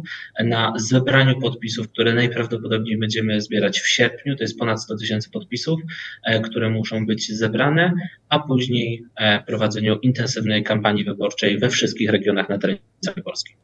na 0.44 0.72
zebraniu 0.76 1.40
podpisów, 1.40 1.88
które 1.88 2.14
najprawdopodobniej 2.14 2.98
będziemy 2.98 3.40
zbierać 3.40 3.80
w 3.80 3.88
sierpniu. 3.88 4.36
To 4.36 4.44
jest 4.44 4.58
ponad 4.58 4.82
100 4.82 4.96
tysięcy 4.96 5.30
podpisów, 5.30 5.80
e, 6.24 6.40
które 6.40 6.70
muszą 6.70 7.06
być 7.06 7.32
zebrane, 7.32 7.92
a 8.28 8.38
później 8.38 9.04
e, 9.16 9.42
prowadzeniu 9.44 9.98
intensywnej 9.98 10.62
kampanii 10.62 11.04
wyborczej 11.04 11.58
we 11.58 11.70
wszystkich 11.70 12.10
regionach 12.10 12.48
na 12.48 12.58
terenie 12.58 12.80
Polski. 13.24 13.54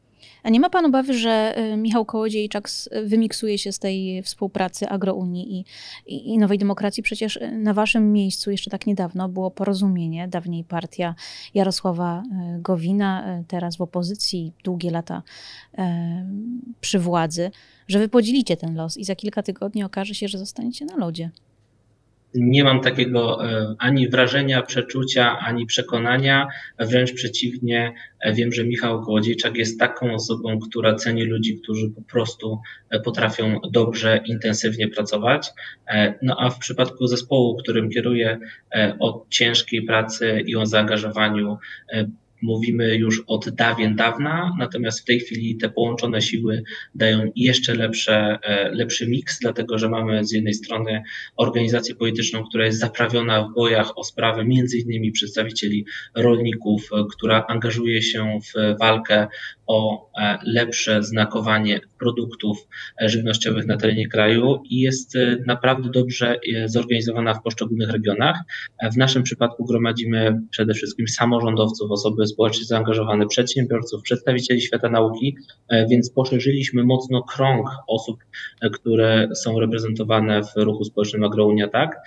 A 0.43 0.49
nie 0.49 0.59
ma 0.59 0.69
pan 0.69 0.85
obawy, 0.85 1.13
że 1.13 1.55
y, 1.73 1.77
Michał 1.77 2.05
Kołodziejczak 2.05 2.69
wymiksuje 3.03 3.57
się 3.57 3.71
z 3.71 3.79
tej 3.79 4.23
współpracy 4.23 4.89
Agrounii 4.89 5.65
i, 6.05 6.33
i, 6.33 6.37
Nowej 6.37 6.57
Demokracji? 6.57 7.03
Przecież 7.03 7.35
y, 7.35 7.51
na 7.51 7.73
waszym 7.73 8.13
miejscu 8.13 8.51
jeszcze 8.51 8.71
tak 8.71 8.85
niedawno 8.85 9.29
było 9.29 9.51
porozumienie, 9.51 10.27
dawniej 10.27 10.63
partia 10.63 11.15
Jarosława 11.53 12.23
Gowina, 12.59 13.43
teraz 13.47 13.75
w 13.75 13.81
opozycji, 13.81 14.53
długie 14.63 14.91
lata 14.91 15.23
przy 16.81 16.99
władzy, 16.99 17.51
że 17.87 17.99
wy 17.99 18.09
podzielicie 18.09 18.57
ten 18.57 18.75
los 18.75 18.97
i 18.97 19.03
za 19.03 19.15
kilka 19.15 19.43
tygodni 19.43 19.83
okaże 19.83 20.15
się, 20.15 20.27
że 20.27 20.37
zostaniecie 20.37 20.85
na 20.85 20.95
lodzie 20.95 21.31
nie 22.33 22.63
mam 22.63 22.81
takiego 22.81 23.45
e, 23.45 23.75
ani 23.79 24.09
wrażenia, 24.09 24.61
przeczucia, 24.61 25.39
ani 25.39 25.65
przekonania. 25.65 26.47
Wręcz 26.79 27.13
przeciwnie, 27.13 27.93
e, 28.19 28.33
wiem, 28.33 28.51
że 28.51 28.63
Michał 28.63 29.01
Kołodziejczak 29.01 29.57
jest 29.57 29.79
taką 29.79 30.13
osobą, 30.13 30.59
która 30.59 30.95
ceni 30.95 31.23
ludzi, 31.23 31.59
którzy 31.63 31.89
po 31.89 32.01
prostu 32.01 32.59
e, 32.89 32.99
potrafią 32.99 33.59
dobrze, 33.71 34.19
intensywnie 34.25 34.87
pracować. 34.87 35.49
No 36.21 36.35
a 36.39 36.49
w 36.49 36.59
przypadku 36.59 37.07
zespołu, 37.07 37.57
którym 37.57 37.89
kieruję, 37.89 38.39
o 38.99 39.25
ciężkiej 39.29 39.81
pracy 39.81 40.43
i 40.45 40.55
o 40.55 40.65
zaangażowaniu 40.65 41.57
mówimy 42.41 42.95
już 42.95 43.23
od 43.27 43.49
dawien 43.49 43.95
dawna, 43.95 44.55
natomiast 44.59 45.01
w 45.01 45.05
tej 45.05 45.19
chwili 45.19 45.57
te 45.57 45.69
połączone 45.69 46.21
siły 46.21 46.63
dają 46.95 47.31
jeszcze 47.35 47.75
lepsze, 47.75 48.39
e, 48.43 48.71
lepszy 48.71 49.07
miks, 49.07 49.39
dlatego 49.39 49.77
że 49.77 49.89
mamy 49.89 50.25
z 50.25 50.31
jednej 50.31 50.53
strony 50.53 51.03
organizację 51.35 51.95
polityczną, 51.95 52.43
która 52.43 52.65
jest 52.65 52.79
zaprawiona 52.79 53.43
w 53.43 53.53
bojach 53.53 53.97
o 53.97 54.03
sprawę 54.03 54.45
między 54.45 54.77
innymi 54.77 55.11
przedstawicieli 55.11 55.85
rolników, 56.15 56.89
e, 56.93 57.03
która 57.11 57.45
angażuje 57.47 58.01
się 58.01 58.39
w 58.53 58.79
walkę 58.79 59.27
o 59.67 60.09
e, 60.21 60.37
lepsze 60.43 61.03
znakowanie 61.03 61.79
produktów 61.99 62.67
żywnościowych 63.01 63.65
na 63.65 63.77
terenie 63.77 64.07
kraju 64.07 64.61
i 64.69 64.79
jest 64.79 65.17
naprawdę 65.45 65.89
dobrze 65.89 66.39
zorganizowana 66.65 67.33
w 67.33 67.43
poszczególnych 67.43 67.89
regionach. 67.89 68.39
W 68.93 68.97
naszym 68.97 69.23
przypadku 69.23 69.65
gromadzimy 69.65 70.41
przede 70.49 70.73
wszystkim 70.73 71.07
samorządowców, 71.07 71.91
osoby 71.91 72.27
społecznie 72.27 72.65
zaangażowane, 72.65 73.27
przedsiębiorców, 73.27 74.01
przedstawicieli 74.01 74.61
świata 74.61 74.89
nauki, 74.89 75.35
e, 75.69 75.87
więc 75.87 76.11
poszerzyliśmy 76.11 76.83
mocno 76.83 77.23
krąg 77.23 77.69
osób, 77.87 78.17
e, 78.61 78.69
które 78.69 79.29
są 79.35 79.59
reprezentowane 79.59 80.41
w 80.43 80.51
ruchu 80.55 80.83
społecznym 80.83 81.23
Agrounia 81.23 81.67
Tak 81.67 81.95
e, 81.95 81.99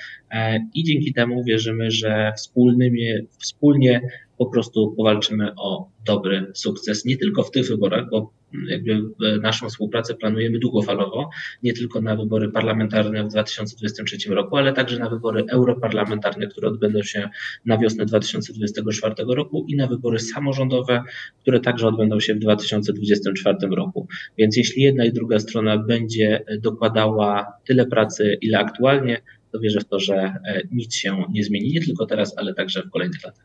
i 0.75 0.84
dzięki 0.84 1.12
temu 1.12 1.44
wierzymy, 1.44 1.90
że 1.90 2.32
wspólnymi, 2.37 3.06
wspólnie 3.38 4.00
po 4.38 4.46
prostu 4.46 4.94
powalczymy 4.96 5.54
o 5.56 5.88
dobry 6.06 6.46
sukces, 6.54 7.04
nie 7.04 7.16
tylko 7.16 7.42
w 7.42 7.50
tych 7.50 7.68
wyborach, 7.68 8.10
bo 8.10 8.32
jakby 8.68 9.02
naszą 9.42 9.68
współpracę 9.68 10.14
planujemy 10.14 10.58
długofalowo, 10.58 11.30
nie 11.62 11.72
tylko 11.72 12.00
na 12.00 12.16
wybory 12.16 12.49
parlamentarne 12.49 13.25
w 13.25 13.28
2023 13.28 14.34
roku, 14.34 14.56
ale 14.56 14.72
także 14.72 14.99
na 14.99 15.10
wybory 15.10 15.44
europarlamentarne, 15.50 16.46
które 16.46 16.68
odbędą 16.68 17.02
się 17.02 17.28
na 17.66 17.78
wiosnę 17.78 18.06
2024 18.06 19.14
roku 19.28 19.66
i 19.68 19.76
na 19.76 19.87
wybory 19.87 20.18
samorządowe, 20.18 21.02
które 21.40 21.60
także 21.60 21.88
odbędą 21.88 22.20
się 22.20 22.34
w 22.34 22.38
2024 22.38 23.56
roku. 23.76 24.06
Więc 24.38 24.56
jeśli 24.56 24.82
jedna 24.82 25.04
i 25.04 25.12
druga 25.12 25.38
strona 25.38 25.78
będzie 25.78 26.44
dokładała 26.60 27.46
tyle 27.66 27.87
pracy, 27.87 28.38
ile 28.40 28.58
aktualnie, 28.58 29.20
to 29.52 29.61
wierzę 29.61 29.80
w 29.80 29.85
to, 29.85 29.99
że 30.00 30.35
nic 30.73 30.95
się 30.95 31.25
nie 31.30 31.45
zmieni, 31.45 31.73
nie 31.73 31.80
tylko 31.80 32.07
teraz, 32.07 32.38
ale 32.38 32.54
także 32.54 32.83
w 32.83 32.90
kolejnych 32.90 33.25
latach. 33.25 33.45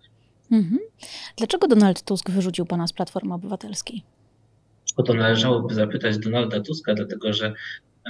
Mhm. 0.51 0.79
Dlaczego 1.37 1.67
Donald 1.67 2.03
Tusk 2.03 2.29
wyrzucił 2.31 2.65
pana 2.65 2.87
z 2.87 2.93
Platformy 2.93 3.33
Obywatelskiej? 3.33 4.03
O 4.97 5.03
to 5.03 5.13
należałoby 5.13 5.73
zapytać 5.75 6.17
Donalda 6.17 6.59
Tuska, 6.59 6.93
dlatego 6.93 7.33
że 7.33 7.53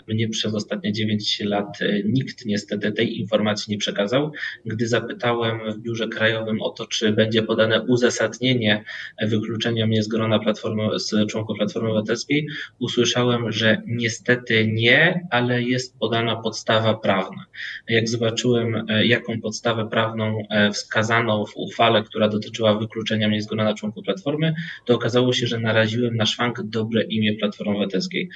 mnie 0.08 0.30
przez 0.30 0.54
ostatnie 0.54 0.94
9 0.94 1.40
lat 1.40 1.82
e, 1.82 2.04
nikt 2.04 2.46
niestety 2.46 2.92
tej 2.92 3.20
informacji 3.20 3.72
nie 3.72 3.78
przekazał. 3.78 4.32
Gdy 4.66 4.88
zapytałem 4.88 5.60
w 5.74 5.78
biurze 5.78 6.08
krajowym 6.08 6.62
o 6.62 6.70
to, 6.70 6.88
czy 6.88 7.12
będzie 7.12 7.44
podane 7.44 7.82
uzasadnienie 7.82 8.84
wykluczenia 9.22 9.88
mnie 9.88 10.04
z 10.04 10.08
grona 10.08 10.40
platformy, 10.40 11.00
z 11.00 11.32
członków 11.32 11.58
Platformy 11.58 11.90
Obywatelskiej, 11.90 12.48
usłyszałem, 12.80 13.52
że 13.52 13.82
niestety 13.88 14.68
nie, 14.68 15.28
ale 15.32 15.64
jest 15.64 16.00
podana 16.00 16.36
podstawa 16.36 16.94
prawna. 16.94 17.46
Jak 17.90 18.10
zobaczyłem, 18.10 18.86
e, 18.90 19.06
jaką 19.06 19.42
podstawę 19.42 19.90
prawną 19.90 20.44
e, 20.50 20.72
wskazano 20.72 21.46
w 21.46 21.52
uchwale, 21.56 22.04
która 22.04 22.30
dotyczyła 22.30 22.75
wykluczenia 22.75 23.28
mnie 23.28 23.42
z 23.42 23.48
grona 23.48 23.74
członków 23.74 24.06
Platformy, 24.06 24.54
to 24.86 24.96
okazało 24.96 25.34
się, 25.34 25.48
że 25.48 25.60
naraziłem 25.60 26.16
na 26.16 26.25
szwank 26.25 26.62
dobre 26.64 27.04
imię 27.04 27.34
Platformy 27.34 27.72
Obywatelskiej. 27.72 28.30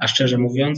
A 0.00 0.08
szczerze 0.08 0.38
mówiąc, 0.38 0.75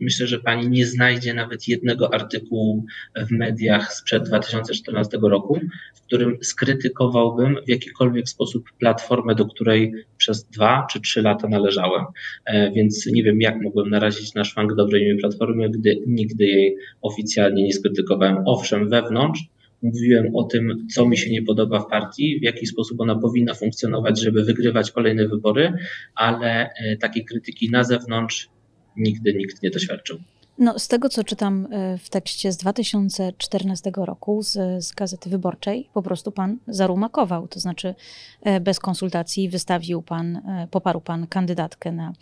myślę, 0.00 0.26
że 0.26 0.38
pani 0.38 0.68
nie 0.68 0.86
znajdzie 0.86 1.34
nawet 1.34 1.68
jednego 1.68 2.14
artykułu 2.14 2.84
w 3.16 3.30
mediach 3.30 3.92
sprzed 3.92 4.22
2014 4.22 5.18
roku, 5.22 5.60
w 5.94 6.00
którym 6.00 6.38
skrytykowałbym 6.42 7.56
w 7.66 7.68
jakikolwiek 7.68 8.28
sposób 8.28 8.64
platformę, 8.78 9.34
do 9.34 9.46
której 9.46 9.92
przez 10.16 10.44
dwa 10.44 10.86
czy 10.90 11.00
trzy 11.00 11.22
lata 11.22 11.48
należałem. 11.48 12.04
E, 12.46 12.72
więc 12.72 13.06
nie 13.06 13.22
wiem, 13.22 13.40
jak 13.40 13.62
mogłem 13.62 13.90
narazić 13.90 14.34
na 14.34 14.44
szwank 14.44 14.74
dobrej 14.74 15.02
imię 15.02 15.20
platformy, 15.20 15.70
gdy 15.70 15.96
nigdy 16.06 16.46
jej 16.46 16.76
oficjalnie 17.02 17.64
nie 17.64 17.72
skrytykowałem. 17.72 18.42
Owszem, 18.46 18.88
wewnątrz, 18.88 19.40
Mówiłem 19.82 20.36
o 20.36 20.44
tym, 20.44 20.86
co 20.94 21.08
mi 21.08 21.18
się 21.18 21.30
nie 21.30 21.42
podoba 21.42 21.80
w 21.80 21.86
partii, 21.86 22.40
w 22.40 22.42
jaki 22.42 22.66
sposób 22.66 23.00
ona 23.00 23.18
powinna 23.18 23.54
funkcjonować, 23.54 24.20
żeby 24.20 24.44
wygrywać 24.44 24.90
kolejne 24.90 25.28
wybory, 25.28 25.72
ale 26.14 26.70
e, 26.70 26.96
takiej 26.96 27.24
krytyki 27.24 27.70
na 27.70 27.84
zewnątrz 27.84 28.48
nigdy 28.98 29.34
nikt 29.34 29.62
nie 29.62 29.70
doświadczył. 29.70 30.18
No, 30.58 30.78
z 30.78 30.88
tego, 30.88 31.08
co 31.08 31.24
czytam 31.24 31.68
e, 31.70 31.98
w 31.98 32.10
tekście 32.10 32.52
z 32.52 32.56
2014 32.56 33.92
roku 33.96 34.42
z, 34.42 34.84
z 34.84 34.92
Gazety 34.92 35.30
Wyborczej, 35.30 35.88
po 35.94 36.02
prostu 36.02 36.32
pan 36.32 36.58
zarumakował. 36.68 37.48
To 37.48 37.60
znaczy, 37.60 37.94
e, 38.42 38.60
bez 38.60 38.80
konsultacji 38.80 39.48
wystawił 39.48 40.02
pan, 40.02 40.36
e, 40.36 40.68
poparł 40.70 41.00
pan 41.00 41.26
kandydatkę 41.26 41.92
na 41.92 42.12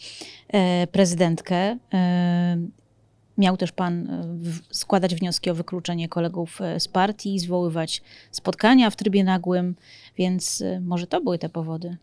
prezydentkę. 0.93 1.79
Miał 3.39 3.57
też 3.57 3.73
pan 3.73 4.09
składać 4.71 5.15
wnioski 5.15 5.51
o 5.51 5.55
wykluczenie 5.55 6.09
kolegów 6.09 6.59
z 6.79 6.89
partii, 6.89 7.39
zwoływać 7.39 8.03
spotkania 8.31 8.91
w 8.91 8.97
trybie 8.97 9.25
nagłym, 9.25 9.75
więc 10.19 10.65
może 10.81 11.07
to 11.07 11.21
były 11.21 11.39
te 11.39 11.49
powody. 11.49 11.97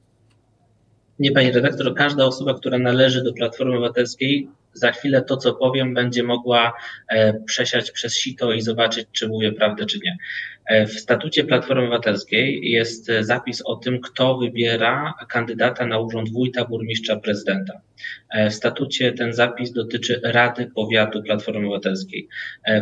Nie, 1.20 1.32
panie 1.32 1.52
redaktor, 1.52 1.96
każda 1.96 2.26
osoba, 2.26 2.54
która 2.54 2.80
należy 2.80 3.24
do 3.24 3.34
Platformy 3.34 3.78
Obywatelskiej, 3.78 4.50
za 4.74 4.92
chwilę 4.92 5.22
to, 5.22 5.38
co 5.38 5.54
powiem, 5.54 5.94
będzie 5.94 6.24
mogła 6.24 6.74
e, 7.10 7.34
przesiać 7.34 7.92
przez 7.92 8.18
sito 8.18 8.54
i 8.54 8.62
zobaczyć, 8.62 9.08
czy 9.12 9.28
mówię 9.28 9.52
prawdę, 9.52 9.86
czy 9.86 10.00
nie. 10.04 10.18
E, 10.66 10.86
w 10.86 11.00
statucie 11.00 11.44
Platformy 11.44 11.84
Obywatelskiej 11.84 12.72
jest 12.72 13.12
zapis 13.20 13.62
o 13.66 13.76
tym, 13.76 14.02
kto 14.02 14.38
wybiera 14.38 15.14
kandydata 15.30 15.86
na 15.86 16.00
urząd 16.00 16.30
wójta, 16.32 16.66
burmistrza, 16.66 17.16
prezydenta. 17.16 17.82
E, 18.30 18.50
w 18.50 18.54
statucie 18.54 19.12
ten 19.12 19.34
zapis 19.34 19.72
dotyczy 19.72 20.22
Rady 20.24 20.72
Powiatu 20.76 21.24
Platformy 21.24 21.60
Obywatelskiej. 21.60 22.28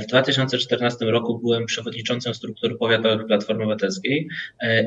W 0.02 0.06
2014 0.06 1.06
roku 1.06 1.40
byłem 1.40 1.66
przewodniczącym 1.66 2.34
struktur 2.34 2.78
powiatowych 2.78 3.28
Platformy 3.28 3.64
Obywatelskiej 3.64 4.28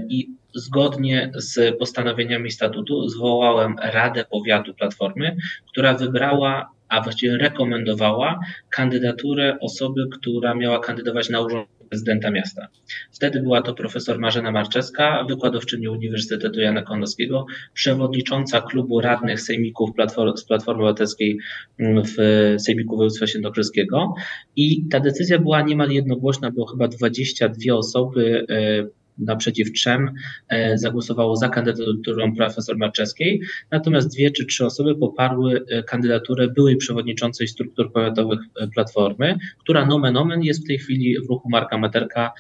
i 0.09 0.29
zgodnie 0.55 1.33
z 1.35 1.79
postanowieniami 1.79 2.51
statutu 2.51 3.09
zwołałem 3.09 3.77
Radę 3.83 4.25
Powiatu 4.25 4.75
Platformy, 4.75 5.37
która 5.67 5.95
wybrała 5.95 6.74
a 6.89 7.01
właściwie 7.01 7.39
rekomendowała 7.39 8.41
kandydaturę 8.71 9.57
osoby, 9.61 10.07
która 10.13 10.55
miała 10.55 10.81
kandydować 10.81 11.31
na 11.31 11.41
urząd 11.41 11.69
prezydenta 11.95 12.31
miasta. 12.31 12.69
Wtedy 13.13 13.43
była 13.43 13.63
to 13.63 13.75
profesor 13.75 14.19
Marzena 14.19 14.51
Marczewska, 14.51 15.25
wykładowczyni 15.29 15.89
Uniwersytetu 15.89 16.61
Jana 16.61 16.83
Konowskiego, 16.83 17.47
przewodnicząca 17.75 18.61
klubu 18.61 19.01
radnych 19.01 19.41
sejmików 19.41 19.91
z 20.37 20.45
Platformy 20.45 20.83
Obywatelskiej 20.83 21.39
w 21.79 22.17
Sejmiku 22.59 22.97
Województwa 22.97 23.27
Świętokrzyskiego 23.27 24.15
i 24.57 24.89
ta 24.91 25.01
decyzja 25.01 25.39
była 25.39 25.63
niemal 25.63 25.91
jednogłośna, 25.91 26.51
było 26.51 26.67
chyba 26.67 26.89
22 26.89 27.75
osoby 27.75 28.47
e, 28.51 29.04
naprzeciw 29.19 29.73
trzem 29.73 30.11
e, 30.49 30.79
zagłosowało 30.79 31.37
za 31.37 31.49
kandydaturą 31.49 32.35
profesor 32.37 32.77
Marczewskiej, 32.77 33.41
natomiast 33.71 34.15
dwie 34.15 34.31
czy 34.31 34.47
trzy 34.47 34.67
osoby 34.67 34.95
poparły 34.95 35.65
e, 35.69 35.83
kandydaturę 35.83 36.49
byłej 36.49 36.77
przewodniczącej 36.77 37.49
struktur 37.49 37.93
powiatowych 37.93 38.41
e, 38.61 38.69
Platformy, 38.69 39.39
która 39.59 39.87
nomen 39.87 40.17
omen 40.17 40.43
jest 40.43 40.65
w 40.65 40.67
tej 40.67 40.79
chwili 40.79 41.17
w 41.27 41.29
ruchu 41.29 41.51
Marka 41.51 41.79
Meterka 41.79 42.33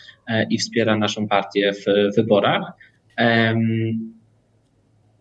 i 0.50 0.58
wspiera 0.58 0.96
naszą 0.96 1.28
partię 1.28 1.72
w 1.72 2.16
wyborach. 2.16 2.72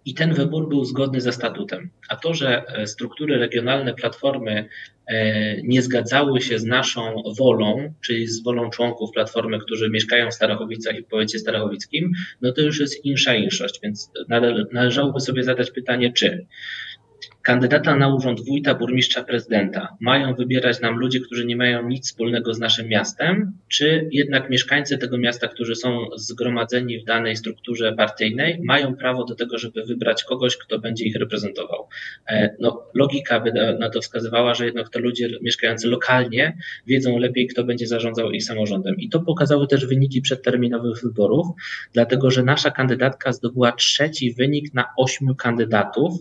I 0.05 0.13
ten 0.13 0.33
wybór 0.33 0.69
był 0.69 0.85
zgodny 0.85 1.21
ze 1.21 1.31
statutem. 1.31 1.89
A 2.09 2.15
to, 2.15 2.33
że 2.33 2.63
struktury 2.85 3.37
regionalne 3.37 3.93
Platformy 3.93 4.69
E, 5.07 5.61
nie 5.61 5.81
zgadzały 5.81 6.41
się 6.41 6.59
z 6.59 6.63
naszą 6.63 7.23
wolą, 7.37 7.93
czyli 8.01 8.27
z 8.27 8.43
wolą 8.43 8.69
członków 8.69 9.11
Platformy, 9.11 9.59
którzy 9.59 9.89
mieszkają 9.89 10.29
w 10.29 10.33
Starachowicach 10.33 10.95
i 10.97 11.01
w 11.01 11.07
powiecie 11.07 11.39
starachowickim, 11.39 12.11
no 12.41 12.51
to 12.51 12.61
już 12.61 12.79
jest 12.79 13.05
insza 13.05 13.35
inszość, 13.35 13.79
więc 13.83 14.11
należałoby 14.71 15.19
sobie 15.19 15.43
zadać 15.43 15.71
pytanie, 15.71 16.13
czy 16.13 16.45
Kandydata 17.43 17.95
na 17.95 18.15
urząd 18.15 18.45
wójta, 18.45 18.75
burmistrza, 18.75 19.23
prezydenta 19.23 19.97
mają 19.99 20.35
wybierać 20.35 20.81
nam 20.81 20.97
ludzie, 20.97 21.19
którzy 21.19 21.45
nie 21.45 21.55
mają 21.55 21.87
nic 21.87 22.07
wspólnego 22.07 22.53
z 22.53 22.59
naszym 22.59 22.87
miastem, 22.87 23.51
czy 23.67 24.09
jednak 24.11 24.49
mieszkańcy 24.49 24.97
tego 24.97 25.17
miasta, 25.17 25.47
którzy 25.47 25.75
są 25.75 26.05
zgromadzeni 26.15 26.99
w 26.99 27.05
danej 27.05 27.35
strukturze 27.35 27.93
partyjnej, 27.93 28.59
mają 28.63 28.95
prawo 28.95 29.25
do 29.25 29.35
tego, 29.35 29.57
żeby 29.57 29.83
wybrać 29.83 30.23
kogoś, 30.23 30.57
kto 30.57 30.79
będzie 30.79 31.05
ich 31.05 31.15
reprezentował? 31.15 31.87
E, 32.29 32.55
no, 32.59 32.83
logika 32.93 33.39
by 33.39 33.53
na 33.79 33.89
to 33.89 34.01
wskazywała, 34.01 34.53
że 34.53 34.65
jednak 34.65 34.89
to 34.89 34.99
ludzie 34.99 35.29
mieszkający 35.41 35.87
lokalnie 35.87 36.57
wiedzą 36.87 37.17
lepiej, 37.17 37.47
kto 37.47 37.63
będzie 37.63 37.87
zarządzał 37.87 38.31
ich 38.31 38.43
samorządem. 38.43 38.95
I 38.97 39.09
to 39.09 39.19
pokazały 39.19 39.67
też 39.67 39.85
wyniki 39.85 40.21
przedterminowych 40.21 41.01
wyborów, 41.03 41.47
dlatego 41.93 42.31
że 42.31 42.43
nasza 42.43 42.71
kandydatka 42.71 43.31
zdobyła 43.31 43.71
trzeci 43.71 44.33
wynik 44.33 44.73
na 44.73 44.85
ośmiu 44.97 45.35
kandydatów 45.35 46.13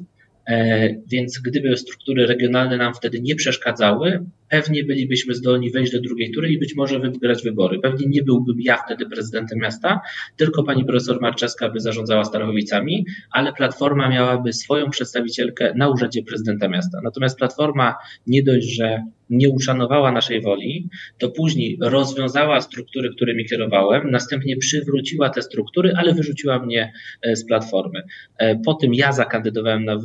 więc 1.06 1.38
gdyby 1.38 1.76
struktury 1.76 2.26
regionalne 2.26 2.76
nam 2.76 2.94
wtedy 2.94 3.20
nie 3.20 3.34
przeszkadzały, 3.34 4.24
pewnie 4.52 4.84
bylibyśmy 4.84 5.34
zdolni 5.34 5.70
wejść 5.70 5.92
do 5.92 6.00
drugiej 6.00 6.30
tury 6.30 6.48
i 6.48 6.58
być 6.58 6.74
może 6.74 6.98
wygrać 6.98 7.42
wybory. 7.42 7.78
Pewnie 7.78 8.06
nie 8.06 8.22
byłbym 8.22 8.56
ja 8.60 8.76
wtedy 8.76 9.06
prezydentem 9.06 9.58
miasta, 9.58 10.00
tylko 10.36 10.62
pani 10.64 10.84
profesor 10.84 11.20
Marczewska 11.20 11.68
by 11.68 11.80
zarządzała 11.80 12.24
Starachowicami, 12.24 13.06
ale 13.30 13.52
Platforma 13.52 14.08
miałaby 14.08 14.52
swoją 14.52 14.90
przedstawicielkę 14.90 15.72
na 15.76 15.88
urzędzie 15.88 16.22
prezydenta 16.22 16.68
miasta. 16.68 17.00
Natomiast 17.04 17.38
Platforma 17.38 17.94
nie 18.26 18.42
dość, 18.42 18.76
że 18.76 19.02
nie 19.32 19.50
uszanowała 19.50 20.12
naszej 20.12 20.40
woli, 20.40 20.88
to 21.18 21.28
później 21.28 21.78
rozwiązała 21.80 22.60
struktury, 22.60 23.10
którymi 23.16 23.44
kierowałem, 23.44 24.10
następnie 24.10 24.56
przywróciła 24.56 25.30
te 25.30 25.42
struktury, 25.42 25.92
ale 25.96 26.14
wyrzuciła 26.14 26.58
mnie 26.58 26.92
e, 27.22 27.36
z 27.36 27.46
platformy. 27.46 28.02
E, 28.38 28.58
po 28.58 28.74
tym 28.74 28.94
ja 28.94 29.12
zakandydowałem 29.12 29.84
na, 29.84 29.98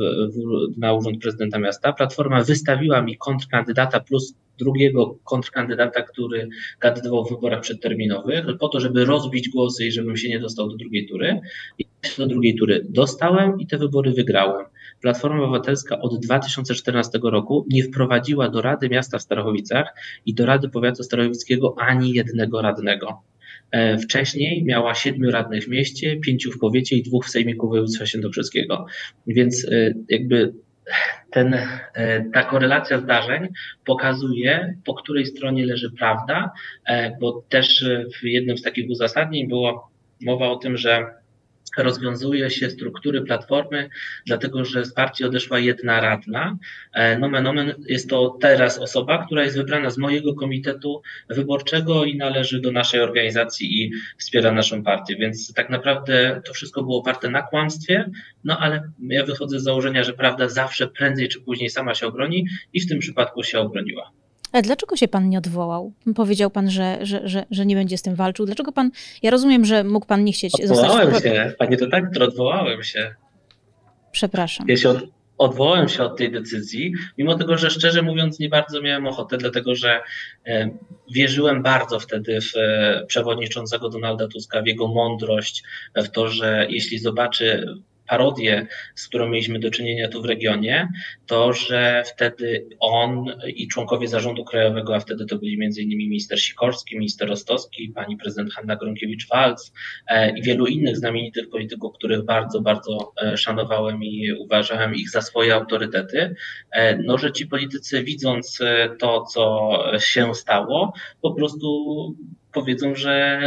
na 0.78 0.94
urząd 0.94 1.22
prezydenta 1.22 1.60
miasta. 1.60 1.94
Platforma 1.94 2.44
wystawiła 2.44 3.02
mi 3.02 3.18
kontrkandydata 3.18 4.00
plus 4.00 4.34
drugiego 4.58 5.18
kontrkandydata, 5.24 6.02
który 6.02 6.50
kandydował 6.80 7.26
w 7.26 7.30
wyborach 7.30 7.62
przedterminowych, 7.62 8.46
po 8.60 8.70
to, 8.70 8.80
żeby 8.80 9.06
rozbić 9.06 9.50
głosy 9.50 9.86
i 9.86 9.92
żebym 9.92 10.18
się 10.18 10.30
nie 10.30 10.40
dostał 10.40 10.70
do 10.70 10.76
drugiej 10.76 11.08
tury. 11.08 11.40
I 11.80 11.86
do 12.18 12.28
drugiej 12.28 12.56
tury 12.56 12.86
dostałem 12.90 13.60
i 13.60 13.68
te 13.68 13.78
wybory 13.78 14.12
wygrałem. 14.12 14.66
Platforma 15.02 15.44
Obywatelska 15.44 16.00
od 16.00 16.20
2014 16.20 17.20
roku 17.24 17.66
nie 17.70 17.84
wprowadziła 17.84 18.50
do 18.50 18.62
Rady 18.62 18.90
Miasta 18.90 19.18
w 19.18 19.22
Starachowicach 19.22 19.94
i 20.26 20.34
do 20.34 20.46
Rady 20.46 20.70
Powiatu 20.70 21.04
Starachowickiego 21.04 21.76
ani 21.80 22.14
jednego 22.14 22.62
radnego. 22.62 23.22
E, 23.72 23.98
wcześniej 23.98 24.64
miała 24.64 24.96
siedmiu 24.96 25.32
radnych 25.32 25.64
w 25.64 25.68
mieście, 25.68 26.18
pięciu 26.18 26.52
w 26.52 26.60
powiecie 26.60 26.96
i 26.96 27.04
dwóch 27.04 27.26
w 27.26 27.30
Sejmiku 27.30 27.70
Województwa 27.70 28.06
Świętokrzyskiego. 28.06 28.86
Więc 29.28 29.66
e, 29.72 29.94
jakby 30.10 30.54
ten, 31.38 31.54
e, 31.54 32.26
ta 32.34 32.44
korelacja 32.44 33.00
zdarzeń 33.00 33.48
pokazuje, 33.86 34.76
po 34.86 34.94
której 34.94 35.26
stronie 35.26 35.66
leży 35.66 35.92
prawda, 35.92 36.52
bo 37.20 37.44
też 37.50 37.86
w 38.22 38.24
jednym 38.24 38.58
z 38.58 38.62
takich 38.62 38.90
uzasadnień 38.90 39.48
było 39.48 39.90
mowa 40.22 40.48
o 40.48 40.56
tym, 40.56 40.78
że 40.78 41.06
rozwiązuje 41.78 42.50
się 42.50 42.70
struktury 42.70 43.22
platformy, 43.22 43.90
dlatego 44.26 44.66
że 44.66 44.86
z 44.86 44.94
partii 44.94 45.24
odeszła 45.24 45.60
jedna 45.60 46.02
radna. 46.02 46.58
E, 46.94 47.20
nomen 47.20 47.48
omen 47.48 47.74
jest 47.88 48.10
to 48.10 48.38
teraz 48.42 48.78
osoba, 48.78 49.26
która 49.26 49.44
jest 49.44 49.58
wybrana 49.58 49.90
z 49.90 49.98
mojego 49.98 50.34
komitetu 50.34 51.02
wyborczego 51.30 52.06
i 52.06 52.18
należy 52.18 52.62
do 52.62 52.72
naszej 52.72 53.00
organizacji 53.00 53.84
i 53.84 53.92
wspiera 54.18 54.52
naszą 54.52 54.84
partię. 54.84 55.16
Więc 55.16 55.54
tak 55.54 55.70
naprawdę 55.70 56.42
to 56.46 56.54
wszystko 56.54 56.84
było 56.84 57.00
oparte 57.00 57.30
na 57.30 57.42
kłamstwie, 57.42 58.10
no 58.44 58.60
ale 58.60 58.92
ja 59.00 59.26
wychodzę 59.26 59.60
z 59.60 59.64
założenia, 59.64 60.04
że 60.04 60.14
prawda 60.14 60.50
zawsze 60.50 60.88
prędzej 60.88 61.30
czy 61.30 61.42
później 61.42 61.70
sama 61.70 61.96
się 61.96 62.08
obroni 62.08 62.48
i 62.74 62.82
w 62.82 62.88
tym 62.90 63.00
przypadku 63.00 63.44
się 63.44 63.60
obroniła. 63.60 64.12
Ale 64.58 64.62
dlaczego 64.62 64.96
się 64.96 65.08
pan 65.08 65.30
nie 65.30 65.38
odwołał? 65.38 65.94
Powiedział 66.16 66.50
pan, 66.50 66.70
że, 66.70 66.98
że, 67.02 67.28
że, 67.28 67.46
że 67.52 67.66
nie 67.66 67.76
będzie 67.76 67.98
z 67.98 68.02
tym 68.02 68.16
walczył. 68.16 68.46
Dlaczego 68.46 68.72
pan. 68.72 68.92
Ja 69.24 69.32
rozumiem, 69.32 69.66
że 69.66 69.84
mógł 69.84 70.06
pan 70.06 70.24
nie 70.24 70.34
chcieć 70.34 70.54
odwołałem 70.62 71.12
zostać. 71.12 71.16
Odwołałem 71.16 71.50
się, 71.50 71.56
panie 71.58 71.78
redaktor, 71.78 72.24
odwołałem 72.24 72.84
się. 72.84 73.16
Przepraszam. 74.12 74.66
Ja 74.70 74.78
się 74.78 74.90
od, 74.90 75.04
odwołałem 75.38 75.90
się 75.90 76.04
od 76.04 76.18
tej 76.18 76.32
decyzji, 76.32 76.94
mimo 77.18 77.36
tego, 77.36 77.58
że 77.58 77.70
szczerze 77.70 78.02
mówiąc 78.02 78.40
nie 78.40 78.50
bardzo 78.50 78.82
miałem 78.82 79.08
ochotę, 79.08 79.38
dlatego 79.38 79.76
że 79.76 80.02
e, 80.46 80.70
wierzyłem 81.12 81.64
bardzo 81.64 82.00
wtedy 82.00 82.40
w 82.42 82.58
e, 82.58 83.06
przewodniczącego 83.08 83.90
Donalda 83.90 84.28
Tuska, 84.28 84.62
w 84.62 84.68
jego 84.68 84.88
mądrość, 84.88 85.64
w 85.96 86.10
to, 86.10 86.28
że 86.28 86.68
jeśli 86.70 87.00
zobaczy 87.00 87.66
parodię, 88.10 88.68
z 88.96 89.08
którą 89.08 89.30
mieliśmy 89.30 89.60
do 89.60 89.72
czynienia 89.72 90.10
tu 90.10 90.22
w 90.22 90.26
regionie, 90.26 90.90
to, 91.26 91.54
że 91.54 92.04
wtedy 92.16 92.68
on 92.80 93.26
i 93.48 93.68
członkowie 93.68 94.08
zarządu 94.08 94.46
krajowego, 94.46 94.96
a 94.96 95.00
wtedy 95.00 95.26
to 95.26 95.38
byli 95.38 95.58
m.in. 95.64 95.90
minister 95.90 96.42
Sikorski, 96.42 96.98
minister 96.98 97.30
Rostowski, 97.30 97.90
pani 97.96 98.18
prezydent 98.18 98.54
Hanna 98.54 98.76
Gronkiewicz-Walc 98.76 99.74
e, 100.08 100.38
i 100.38 100.42
wielu 100.42 100.66
innych 100.66 100.98
znamienitych 100.98 101.50
polityków, 101.50 101.94
których 101.94 102.26
bardzo, 102.26 102.62
bardzo 102.62 103.14
e, 103.22 103.38
szanowałem 103.38 104.04
i 104.04 104.34
uważałem 104.34 104.96
ich 104.96 105.10
za 105.10 105.22
swoje 105.22 105.56
autorytety, 105.56 106.36
e, 106.72 106.98
no, 106.98 107.18
że 107.18 107.32
ci 107.32 107.48
politycy 107.48 108.04
widząc 108.04 108.60
to, 109.00 109.22
co 109.22 109.74
się 110.00 110.36
stało, 110.36 110.94
po 111.22 111.34
prostu 111.34 112.16
powiedzą, 112.60 112.96
że, 112.96 113.42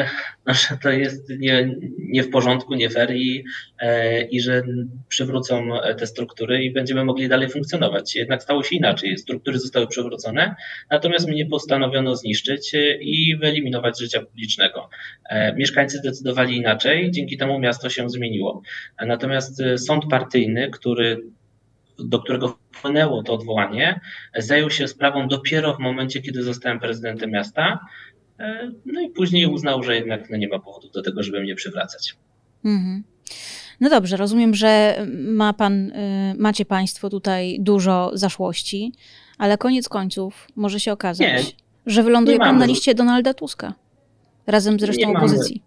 no, 0.46 0.54
że 0.54 0.78
to 0.82 0.90
jest 0.90 1.28
nie, 1.38 1.74
nie 1.98 2.22
w 2.22 2.30
porządku, 2.30 2.74
nie 2.74 2.90
fair 2.90 3.16
i, 3.16 3.44
e, 3.78 4.22
i 4.22 4.40
że 4.40 4.62
przywrócą 5.08 5.68
te 5.98 6.06
struktury 6.06 6.64
i 6.64 6.72
będziemy 6.72 7.04
mogli 7.04 7.28
dalej 7.28 7.48
funkcjonować. 7.48 8.16
Jednak 8.16 8.42
stało 8.42 8.62
się 8.62 8.76
inaczej. 8.76 9.18
Struktury 9.18 9.58
zostały 9.58 9.86
przywrócone, 9.86 10.54
natomiast 10.90 11.28
mnie 11.28 11.46
postanowiono 11.46 12.16
zniszczyć 12.16 12.74
i 13.00 13.36
wyeliminować 13.36 13.96
z 13.96 14.00
życia 14.00 14.20
publicznego. 14.20 14.88
E, 15.30 15.54
mieszkańcy 15.54 15.98
zdecydowali 15.98 16.56
inaczej, 16.56 17.10
dzięki 17.10 17.36
temu 17.36 17.58
miasto 17.58 17.90
się 17.90 18.10
zmieniło. 18.10 18.62
Natomiast 19.06 19.62
sąd 19.76 20.04
partyjny, 20.10 20.70
który 20.70 21.22
do 22.04 22.18
którego 22.18 22.58
wpłynęło 22.72 23.22
to 23.22 23.32
odwołanie, 23.32 24.00
zajął 24.36 24.70
się 24.70 24.88
sprawą 24.88 25.28
dopiero 25.28 25.74
w 25.74 25.78
momencie, 25.78 26.22
kiedy 26.22 26.42
zostałem 26.42 26.80
prezydentem 26.80 27.30
miasta. 27.30 27.78
E, 28.40 28.72
no 28.86 29.00
i 29.00 29.10
później 29.10 29.46
uznał, 29.46 29.82
że 29.82 29.94
jednak 29.94 30.30
no 30.30 30.36
nie 30.36 30.48
ma 30.48 30.58
powodu 30.58 30.88
do 30.90 31.02
tego, 31.02 31.22
żeby 31.22 31.40
mnie 31.40 31.54
przywracać. 31.54 32.16
Mhm. 32.64 33.02
No 33.80 33.90
dobrze, 33.90 34.16
rozumiem, 34.16 34.54
że 34.54 35.02
ma 35.16 35.52
pan, 35.52 35.90
y, 35.90 36.34
macie 36.38 36.64
państwo 36.64 37.10
tutaj 37.10 37.56
dużo 37.60 38.10
zaszłości, 38.14 38.92
ale 39.38 39.58
koniec 39.58 39.88
końców 39.88 40.48
może 40.56 40.80
się 40.80 40.92
okazać, 40.92 41.28
nie, 41.28 41.42
że 41.86 42.02
wyląduje 42.02 42.38
pan 42.38 42.58
na 42.58 42.64
liście 42.64 42.94
Donalda 42.94 43.34
Tuska 43.34 43.74
razem 44.46 44.80
z 44.80 44.82
resztą 44.82 45.16
opozycji. 45.16 45.62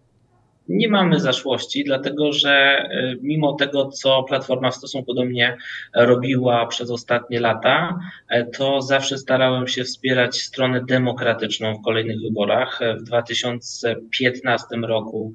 Nie 0.67 0.89
mamy 0.89 1.19
zaszłości, 1.19 1.83
dlatego 1.83 2.31
że 2.31 2.51
e, 2.51 3.15
mimo 3.21 3.53
tego, 3.53 3.85
co 3.89 4.23
Platforma 4.23 4.71
w 4.71 4.75
stosunku 4.75 5.13
do 5.13 5.25
mnie 5.25 5.57
robiła 5.95 6.67
przez 6.67 6.91
ostatnie 6.91 7.39
lata, 7.39 7.99
e, 8.29 8.45
to 8.45 8.81
zawsze 8.81 9.17
starałem 9.17 9.67
się 9.67 9.83
wspierać 9.83 10.41
stronę 10.41 10.85
demokratyczną 10.85 11.75
w 11.75 11.81
kolejnych 11.81 12.21
wyborach. 12.21 12.81
E, 12.81 12.95
w 12.95 13.03
2015 13.03 14.65
roku 14.75 15.33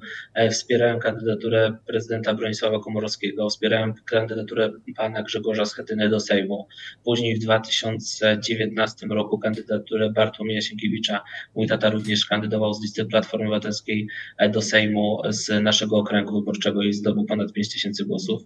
wspierałem 0.51 0.99
kandydaturę 0.99 1.77
prezydenta 1.87 2.33
Bronisława 2.33 2.79
Komorowskiego, 2.79 3.49
wspierałem 3.49 3.93
kandydaturę 4.05 4.71
pana 4.95 5.23
Grzegorza 5.23 5.65
Schetyny 5.65 6.09
do 6.09 6.19
Sejmu. 6.19 6.67
Później 7.03 7.35
w 7.35 7.39
2019 7.39 9.07
roku 9.07 9.39
kandydaturę 9.39 10.09
Bartłomieja 10.09 10.61
Sienkiewicza. 10.61 11.23
Mój 11.55 11.67
tata 11.67 11.89
również 11.89 12.25
kandydował 12.25 12.73
z 12.73 12.81
listy 12.81 13.05
Platformy 13.05 13.45
Obywatelskiej 13.45 14.07
do 14.49 14.61
Sejmu 14.61 15.18
z 15.29 15.63
naszego 15.63 15.97
okręgu 15.97 16.39
wyborczego 16.39 16.83
i 16.83 16.93
zdobył 16.93 17.25
ponad 17.25 17.53
5 17.53 17.73
tysięcy 17.73 18.05
głosów. 18.05 18.41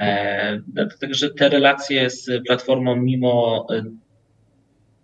E, 0.00 0.60
także 1.00 1.30
te 1.30 1.48
relacje 1.48 2.10
z 2.10 2.30
Platformą, 2.46 2.96
mimo 2.96 3.66
e, 3.70 3.82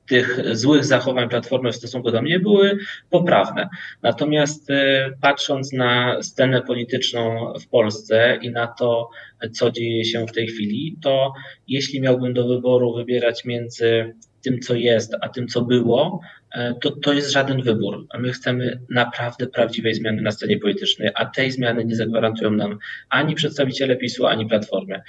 tych 0.08 0.56
złych 0.56 0.84
zachowań 0.84 1.28
Platformy 1.28 1.72
w 1.72 1.76
stosunku 1.76 2.10
do 2.10 2.22
mnie 2.22 2.40
były 2.40 2.78
poprawne. 3.10 3.68
Natomiast 4.02 4.70
e, 4.70 5.10
patrząc 5.20 5.72
na 5.72 6.22
scenę 6.22 6.62
polityczną 6.62 7.52
w 7.60 7.68
Polsce 7.68 8.38
i 8.42 8.50
na 8.50 8.66
to, 8.66 9.10
co 9.52 9.70
dzieje 9.70 10.04
się 10.04 10.26
w 10.26 10.32
tej 10.32 10.46
chwili, 10.46 10.96
to 11.02 11.32
jeśli 11.68 12.00
miałbym 12.00 12.34
do 12.34 12.48
wyboru 12.48 12.94
wybierać 12.94 13.44
między 13.44 14.14
tym, 14.42 14.60
co 14.60 14.74
jest, 14.74 15.14
a 15.20 15.28
tym, 15.28 15.48
co 15.48 15.62
było, 15.62 16.20
e, 16.54 16.74
to, 16.74 16.90
to 16.90 17.12
jest 17.12 17.30
żaden 17.30 17.62
wybór. 17.62 18.06
A 18.10 18.18
my 18.18 18.32
chcemy 18.32 18.80
naprawdę 18.90 19.46
prawdziwej 19.46 19.94
zmiany 19.94 20.22
na 20.22 20.30
scenie 20.30 20.58
politycznej, 20.58 21.10
a 21.14 21.26
tej 21.26 21.50
zmiany 21.50 21.84
nie 21.84 21.96
zagwarantują 21.96 22.50
nam 22.50 22.78
ani 23.08 23.34
przedstawiciele 23.34 23.96
PiSu, 23.96 24.26
ani 24.26 24.46
Platformy. 24.46 25.00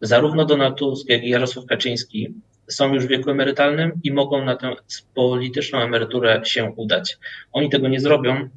Zarówno 0.00 0.44
Donald 0.44 0.78
Tusk, 0.78 1.08
jak 1.08 1.24
i 1.24 1.28
Jarosław 1.28 1.66
Kaczyński 1.66 2.34
są 2.68 2.94
już 2.94 3.04
w 3.04 3.08
wieku 3.08 3.30
emerytalnym 3.30 3.92
i 4.04 4.12
mogą 4.12 4.44
na 4.44 4.56
tę 4.56 4.74
polityczną 5.14 5.78
emeryturę 5.78 6.40
się 6.44 6.72
udać. 6.76 7.18
Oni 7.52 7.70
tego 7.70 7.88
nie 7.88 8.00
zrobią, 8.00 8.48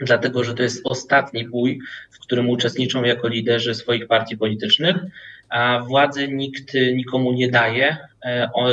dlatego 0.00 0.44
że 0.44 0.54
to 0.54 0.62
jest 0.62 0.80
ostatni 0.84 1.48
bój, 1.48 1.80
w 2.10 2.18
którym 2.18 2.50
uczestniczą 2.50 3.04
jako 3.04 3.28
liderzy 3.28 3.74
swoich 3.74 4.06
partii 4.06 4.36
politycznych, 4.36 4.96
a 5.48 5.84
władzy 5.88 6.28
nikt 6.28 6.74
nikomu 6.94 7.32
nie 7.32 7.50
daje, 7.50 7.96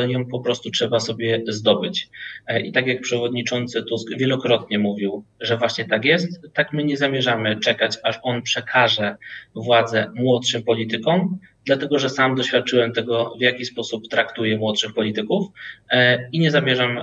ją 0.08 0.26
po 0.26 0.40
prostu 0.40 0.72
trzeba 0.72 1.00
sobie 1.00 1.44
zdobyć. 1.48 2.10
E, 2.48 2.62
I 2.62 2.72
tak 2.72 2.88
jak 2.88 3.02
przewodniczący 3.02 3.84
Tusk 3.84 4.08
wielokrotnie 4.18 4.80
mówił, 4.80 5.24
że 5.40 5.58
właśnie 5.58 5.86
tak 5.86 6.06
jest, 6.06 6.42
tak 6.54 6.74
my 6.74 6.84
nie 6.84 6.98
zamierzamy 6.98 7.60
czekać, 7.60 7.98
aż 8.04 8.20
on 8.24 8.42
przekaże 8.42 9.16
władzę 9.56 10.12
młodszym 10.16 10.64
politykom, 10.64 11.38
dlatego 11.66 12.00
że 12.00 12.10
sam 12.10 12.36
doświadczyłem 12.36 12.94
tego, 12.94 13.36
w 13.38 13.42
jaki 13.42 13.66
sposób 13.66 14.08
traktuje 14.08 14.58
młodszych 14.58 14.94
polityków 14.94 15.48
e, 15.90 16.30
i 16.32 16.40
nie 16.40 16.52
zamierzam 16.52 17.00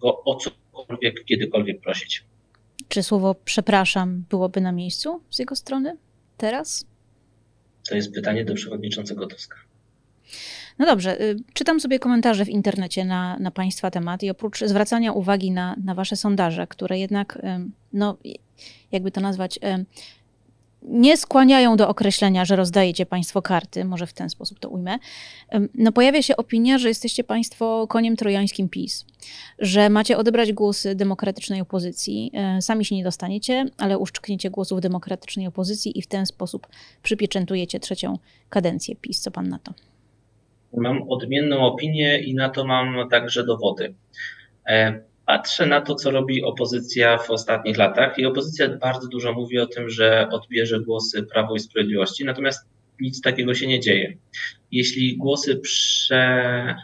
go 0.00 0.24
o 0.24 0.34
cokolwiek, 0.34 1.24
kiedykolwiek 1.24 1.80
prosić. 1.80 2.24
Czy 2.88 3.02
słowo 3.02 3.34
przepraszam 3.44 4.24
byłoby 4.30 4.60
na 4.60 4.72
miejscu 4.72 5.20
z 5.30 5.38
jego 5.38 5.56
strony 5.56 5.96
teraz? 6.36 6.86
To 7.88 7.96
jest 7.96 8.14
pytanie 8.14 8.44
do 8.44 8.54
przewodniczącego 8.54 9.26
Tuska. 9.26 9.56
No 10.78 10.86
dobrze, 10.86 11.20
y, 11.20 11.36
czytam 11.52 11.80
sobie 11.80 11.98
komentarze 11.98 12.44
w 12.44 12.48
internecie 12.48 13.04
na, 13.04 13.38
na 13.38 13.50
Państwa 13.50 13.90
temat 13.90 14.22
i 14.22 14.30
oprócz 14.30 14.60
zwracania 14.64 15.12
uwagi 15.12 15.50
na, 15.50 15.76
na 15.84 15.94
Wasze 15.94 16.16
sondaże, 16.16 16.66
które 16.66 16.98
jednak, 16.98 17.38
no, 17.92 18.16
jakby 18.92 19.10
to 19.10 19.20
nazwać, 19.20 19.58
nie 20.82 21.16
skłaniają 21.16 21.76
do 21.76 21.88
określenia, 21.88 22.44
że 22.44 22.56
rozdajecie 22.56 23.06
Państwo 23.06 23.42
karty, 23.42 23.84
może 23.84 24.06
w 24.06 24.12
ten 24.12 24.30
sposób 24.30 24.58
to 24.58 24.68
ujmę, 24.68 24.98
no 25.74 25.92
pojawia 25.92 26.22
się 26.22 26.36
opinia, 26.36 26.78
że 26.78 26.88
jesteście 26.88 27.24
Państwo 27.24 27.86
koniem 27.86 28.16
trojańskim 28.16 28.68
PiS, 28.68 29.04
że 29.58 29.90
macie 29.90 30.18
odebrać 30.18 30.52
głosy 30.52 30.94
demokratycznej 30.94 31.60
opozycji. 31.60 32.32
Sami 32.60 32.84
się 32.84 32.94
nie 32.94 33.04
dostaniecie, 33.04 33.64
ale 33.78 33.98
uszczkniecie 33.98 34.50
głosów 34.50 34.80
demokratycznej 34.80 35.46
opozycji 35.46 35.98
i 35.98 36.02
w 36.02 36.06
ten 36.06 36.26
sposób 36.26 36.66
przypieczętujecie 37.02 37.80
trzecią 37.80 38.18
kadencję 38.48 38.96
PiS. 38.96 39.20
Co 39.20 39.30
Pan 39.30 39.48
na 39.48 39.58
to? 39.58 39.72
Mam 40.76 41.02
odmienną 41.08 41.60
opinię 41.60 42.18
i 42.18 42.34
na 42.34 42.48
to 42.48 42.64
mam 42.64 43.08
także 43.08 43.44
dowody. 43.44 43.94
E, 44.66 45.00
Patrzę 45.26 45.66
na 45.66 45.80
to, 45.80 45.94
co 45.94 46.10
robi 46.10 46.42
opozycja 46.42 47.18
w 47.18 47.30
ostatnich 47.30 47.76
latach 47.76 48.18
i 48.18 48.26
opozycja 48.26 48.68
bardzo 48.68 49.08
dużo 49.08 49.32
mówi 49.32 49.58
o 49.58 49.66
tym, 49.66 49.90
że 49.90 50.28
odbierze 50.30 50.80
głosy 50.80 51.22
Prawo 51.22 51.54
i 51.54 51.60
Sprawiedliwości, 51.60 52.24
natomiast 52.24 52.68
nic 53.00 53.20
takiego 53.20 53.54
się 53.54 53.66
nie 53.66 53.80
dzieje. 53.80 54.16
Jeśli 54.72 55.16
głosy 55.16 55.56
prze, 55.56 56.74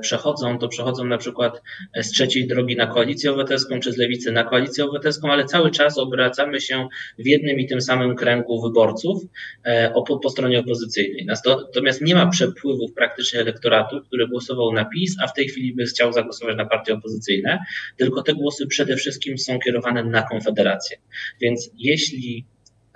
przechodzą, 0.00 0.58
to 0.58 0.68
przechodzą 0.68 1.04
na 1.04 1.18
przykład 1.18 1.62
z 2.02 2.10
trzeciej 2.10 2.46
drogi 2.46 2.76
na 2.76 2.86
koalicję 2.86 3.30
obywatelską 3.30 3.80
czy 3.80 3.92
z 3.92 3.96
lewicy 3.96 4.32
na 4.32 4.44
koalicję 4.44 4.84
obywatelską, 4.84 5.32
ale 5.32 5.44
cały 5.44 5.70
czas 5.70 5.98
obracamy 5.98 6.60
się 6.60 6.88
w 7.18 7.26
jednym 7.26 7.58
i 7.60 7.66
tym 7.66 7.80
samym 7.80 8.16
kręgu 8.16 8.62
wyborców 8.62 9.22
e, 9.62 9.90
po, 9.90 10.18
po 10.18 10.30
stronie 10.30 10.60
opozycyjnej. 10.60 11.26
Natomiast 11.26 12.00
nie 12.00 12.14
ma 12.14 12.26
przepływów 12.26 12.92
praktycznie 12.94 13.40
elektoratu, 13.40 14.00
który 14.06 14.28
głosował 14.28 14.72
na 14.72 14.84
PiS, 14.84 15.16
a 15.22 15.26
w 15.26 15.34
tej 15.34 15.48
chwili 15.48 15.74
by 15.74 15.84
chciał 15.84 16.12
zagłosować 16.12 16.56
na 16.56 16.66
partie 16.66 16.94
opozycyjne, 16.94 17.58
tylko 17.96 18.22
te 18.22 18.34
głosy 18.34 18.66
przede 18.66 18.96
wszystkim 18.96 19.38
są 19.38 19.58
kierowane 19.58 20.04
na 20.04 20.22
Konfederację. 20.22 20.96
Więc 21.40 21.70
jeśli 21.78 22.46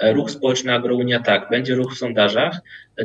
ruch 0.03 0.31
społeczny 0.31 0.73
Agrounia 0.73 1.21
tak, 1.21 1.51
będzie 1.51 1.75
ruch 1.75 1.95
w 1.95 1.99
sondażach, 1.99 2.61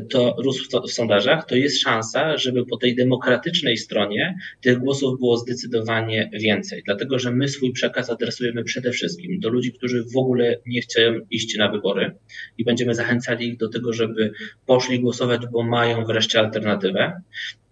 to 0.10 0.36
ruch 0.38 0.56
w 0.88 0.92
sondażach, 0.92 1.46
to 1.46 1.56
jest 1.56 1.82
szansa, 1.82 2.38
żeby 2.38 2.66
po 2.66 2.78
tej 2.78 2.96
demokratycznej 2.96 3.78
stronie 3.78 4.38
tych 4.62 4.78
głosów 4.78 5.20
było 5.20 5.38
zdecydowanie 5.38 6.30
więcej. 6.34 6.82
Dlatego, 6.86 7.20
że 7.20 7.32
my 7.32 7.48
swój 7.48 7.72
przekaz 7.72 8.10
adresujemy 8.10 8.64
przede 8.64 8.92
wszystkim 8.92 9.40
do 9.40 9.50
ludzi, 9.50 9.74
którzy 9.74 10.04
w 10.14 10.18
ogóle 10.18 10.58
nie 10.66 10.82
chcą 10.82 11.00
iść 11.32 11.58
na 11.58 11.72
wybory 11.72 12.16
i 12.58 12.64
będziemy 12.64 12.96
zachęcali 12.96 13.48
ich 13.48 13.58
do 13.58 13.70
tego, 13.70 13.94
żeby 13.94 14.32
poszli 14.66 15.00
głosować, 15.00 15.42
bo 15.52 15.64
mają 15.64 16.06
wreszcie 16.06 16.40
alternatywę. 16.40 17.22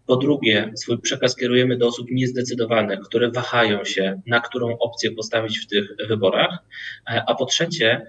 Po 0.07 0.15
drugie, 0.15 0.71
swój 0.75 1.01
przekaz 1.01 1.35
kierujemy 1.35 1.77
do 1.77 1.87
osób 1.87 2.07
niezdecydowanych, 2.11 2.99
które 2.99 3.31
wahają 3.31 3.85
się, 3.85 4.21
na 4.27 4.39
którą 4.39 4.77
opcję 4.77 5.11
postawić 5.11 5.59
w 5.59 5.67
tych 5.67 5.89
wyborach. 6.07 6.57
A 7.05 7.35
po 7.35 7.45
trzecie, 7.45 8.07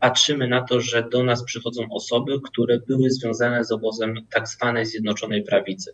patrzymy 0.00 0.48
na 0.48 0.62
to, 0.62 0.80
że 0.80 1.08
do 1.12 1.22
nas 1.24 1.44
przychodzą 1.44 1.82
osoby, 1.90 2.40
które 2.44 2.78
były 2.88 3.10
związane 3.10 3.64
z 3.64 3.72
obozem 3.72 4.14
tak 4.30 4.48
zwanej 4.48 4.86
Zjednoczonej 4.86 5.42
Prawicy. 5.42 5.92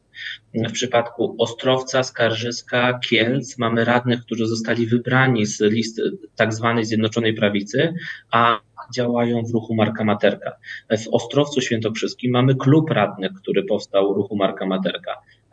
W 0.54 0.72
przypadku 0.72 1.36
Ostrowca, 1.38 2.02
Skarżyska, 2.02 2.98
Kielc 2.98 3.58
mamy 3.58 3.84
radnych, 3.84 4.20
którzy 4.20 4.46
zostali 4.46 4.86
wybrani 4.86 5.46
z 5.46 5.60
listy 5.60 6.02
tak 6.36 6.54
zwanej 6.54 6.84
Zjednoczonej 6.84 7.34
Prawicy, 7.34 7.94
a 8.30 8.60
działają 8.94 9.42
w 9.42 9.50
ruchu 9.50 9.74
Marka 9.74 10.04
Materka. 10.04 10.52
W 10.90 11.08
Ostrowcu 11.12 11.60
Świętokrzyskim 11.60 12.32
mamy 12.32 12.54
klub 12.54 12.90
radnych, 12.90 13.32
który 13.32 13.64
powstał 13.64 14.14
ruchu 14.14 14.36
Marka 14.36 14.66
Materka. 14.66 15.12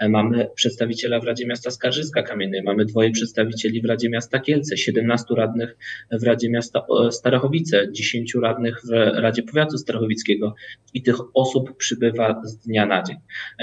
Mamy 0.10 0.50
przedstawiciela 0.56 1.20
w 1.20 1.24
Radzie 1.24 1.48
Miasta 1.48 1.72
Skarżyska 1.72 2.24
Kamiennej, 2.24 2.64
mamy 2.64 2.86
dwoje 2.86 3.12
przedstawicieli 3.12 3.82
w 3.82 3.86
Radzie 3.86 4.10
Miasta 4.10 4.40
Kielce, 4.40 4.78
17 4.78 5.26
radnych 5.38 5.78
w 6.12 6.24
Radzie 6.24 6.50
Miasta 6.50 6.86
Starachowice, 7.12 7.92
10 7.92 8.36
radnych 8.36 8.82
w 8.90 8.92
Radzie 9.14 9.44
Powiatu 9.44 9.78
Starachowickiego 9.78 10.56
i 10.94 11.02
tych 11.02 11.16
osób 11.34 11.78
przybywa 11.78 12.42
z 12.44 12.58
dnia 12.58 12.86
na 12.86 13.04
dzień. 13.04 13.18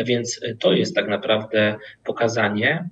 Więc 0.06 0.40
to 0.58 0.72
jest 0.72 0.94
tak 0.94 1.08
naprawdę 1.08 1.76
pokazanie, 2.04 2.88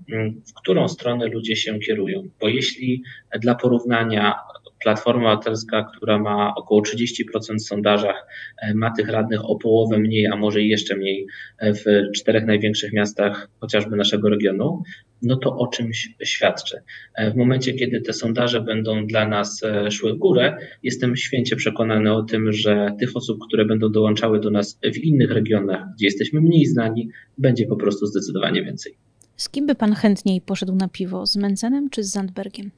w 0.50 0.54
którą 0.60 0.88
stronę 0.88 1.26
ludzie 1.26 1.56
się 1.56 1.78
kierują. 1.78 2.22
Bo 2.40 2.48
jeśli 2.48 3.02
dla 3.40 3.54
porównania 3.54 4.34
Platforma 4.78 5.32
Obywatelska, 5.32 5.90
która 5.96 6.18
ma 6.18 6.54
około 6.54 6.82
30% 6.82 7.54
w 7.58 7.62
sondażach, 7.62 8.26
e, 8.62 8.74
ma 8.74 8.90
tych 8.90 9.08
radnych 9.08 9.44
o 9.44 9.56
połowę 9.56 9.98
mniej, 9.98 10.26
a 10.26 10.36
może 10.36 10.62
jeszcze 10.62 10.96
mniej 10.96 11.26
e, 11.58 11.74
w 11.74 11.84
czterech 12.16 12.46
największych 12.46 12.92
miastach 12.92 13.48
chociażby 13.60 13.96
naszego 13.96 14.28
regionu, 14.28 14.82
no 15.22 15.36
to 15.36 15.56
o 15.56 15.66
czymś 15.66 16.08
świadczy. 16.24 16.82
E, 17.14 17.30
w 17.30 17.36
momencie, 17.36 17.72
kiedy 17.72 18.00
te 18.00 18.12
sondaże 18.12 18.60
będą 18.60 19.06
dla 19.06 19.28
nas 19.28 19.62
szły 19.90 20.14
w 20.14 20.18
górę, 20.18 20.56
jestem 20.82 21.16
święcie 21.16 21.56
przekonany 21.56 22.12
o 22.12 22.22
tym, 22.22 22.52
że 22.52 22.88
tych 23.00 23.16
osób, 23.16 23.38
które 23.48 23.64
będą 23.64 23.90
dołączały 23.90 24.40
do 24.40 24.50
nas 24.50 24.78
w 24.94 24.96
innych 24.96 25.30
regionach, 25.30 25.84
gdzie 25.96 26.06
jesteśmy 26.06 26.40
mniej 26.40 26.66
znani, 26.66 27.08
będzie 27.38 27.66
po 27.66 27.76
prostu 27.76 28.06
zdecydowanie 28.06 28.62
więcej. 28.64 28.94
Z 29.36 29.48
kim 29.48 29.66
by 29.66 29.74
pan 29.74 29.94
chętniej 29.94 30.40
poszedł 30.40 30.74
na 30.74 30.88
piwo? 30.88 31.26
Z 31.26 31.36
Mencenem 31.36 31.90
czy 31.90 32.02
z 32.02 32.10
Zandbergiem? 32.10 32.70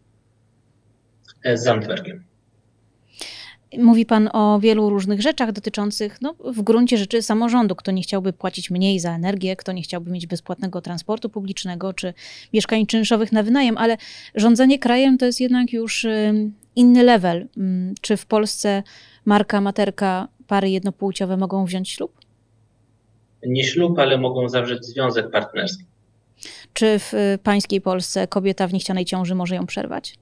E, 1.44 1.56
z 1.56 1.62
Zandbergiem. 1.62 2.24
Mówi 3.78 4.06
Pan 4.06 4.30
o 4.32 4.58
wielu 4.60 4.90
różnych 4.90 5.22
rzeczach 5.22 5.52
dotyczących, 5.52 6.20
no, 6.20 6.34
w 6.44 6.62
gruncie 6.62 6.96
rzeczy 6.96 7.22
samorządu. 7.22 7.76
Kto 7.76 7.90
nie 7.92 8.02
chciałby 8.02 8.32
płacić 8.32 8.70
mniej 8.70 9.00
za 9.00 9.14
energię, 9.14 9.56
kto 9.56 9.72
nie 9.72 9.82
chciałby 9.82 10.10
mieć 10.10 10.26
bezpłatnego 10.26 10.80
transportu 10.80 11.28
publicznego 11.28 11.92
czy 11.92 12.14
mieszkań 12.52 12.86
czynszowych 12.86 13.32
na 13.32 13.42
wynajem, 13.42 13.78
ale 13.78 13.96
rządzenie 14.34 14.78
krajem 14.78 15.18
to 15.18 15.26
jest 15.26 15.40
jednak 15.40 15.72
już 15.72 16.06
inny 16.76 17.02
level. 17.02 17.48
Mm, 17.56 17.94
czy 18.00 18.16
w 18.16 18.26
Polsce 18.26 18.82
marka, 19.24 19.60
materka, 19.60 20.28
pary 20.46 20.70
jednopłciowe 20.70 21.36
mogą 21.36 21.64
wziąć 21.64 21.88
ślub? 21.88 22.12
Nie 23.46 23.64
ślub, 23.64 23.98
ale 23.98 24.18
mogą 24.18 24.48
zawrzeć 24.48 24.84
związek 24.84 25.30
partnerski. 25.30 25.84
Czy 26.72 26.98
w 26.98 27.14
y, 27.14 27.38
pańskiej 27.42 27.80
Polsce 27.80 28.26
kobieta 28.26 28.66
w 28.66 28.72
niechcianej 28.72 29.04
ciąży 29.04 29.34
może 29.34 29.54
ją 29.54 29.66
przerwać? 29.66 30.14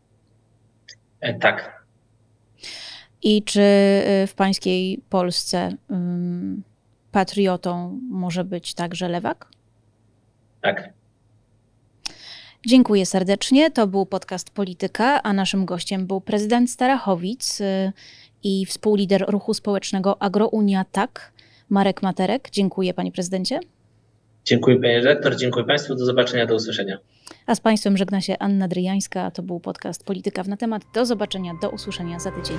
E, 1.20 1.34
tak. 1.34 1.84
I 3.22 3.42
czy 3.42 3.60
y, 3.60 4.26
w 4.26 4.34
pańskiej 4.34 5.02
Polsce 5.10 5.76
um, 5.90 6.62
patriotą 7.12 8.00
może 8.10 8.44
być 8.44 8.74
także 8.74 9.08
lewak? 9.08 9.48
Tak. 10.62 10.92
Dziękuję 12.66 13.06
serdecznie. 13.06 13.70
To 13.70 13.86
był 13.86 14.06
podcast 14.06 14.50
Polityka, 14.50 15.22
a 15.22 15.32
naszym 15.32 15.64
gościem 15.64 16.06
był 16.06 16.20
prezydent 16.20 16.70
Starachowic 16.70 17.60
y, 17.60 17.92
i 18.42 18.66
współlider 18.66 19.24
ruchu 19.28 19.54
społecznego 19.54 20.22
Agrounia 20.22 20.84
Tak, 20.92 21.32
Marek 21.68 22.02
Materek. 22.02 22.50
Dziękuję, 22.50 22.94
panie 22.94 23.12
prezydencie. 23.12 23.60
Dziękuję, 24.48 24.76
panie 24.76 25.00
redaktor. 25.00 25.36
Dziękuję 25.36 25.64
państwu. 25.64 25.94
Do 25.94 26.06
zobaczenia, 26.06 26.46
do 26.46 26.54
usłyszenia. 26.54 26.98
A 27.46 27.54
z 27.54 27.60
Państwem 27.60 27.96
żegna 27.96 28.20
się 28.20 28.38
Anna 28.38 28.68
Dryjańska. 28.68 29.30
To 29.30 29.42
był 29.42 29.60
podcast 29.60 30.04
Polityka 30.04 30.42
w 30.42 30.48
na 30.48 30.56
temat. 30.56 30.82
Do 30.94 31.06
zobaczenia, 31.06 31.52
do 31.62 31.70
usłyszenia 31.70 32.20
za 32.20 32.30
tydzień. 32.30 32.56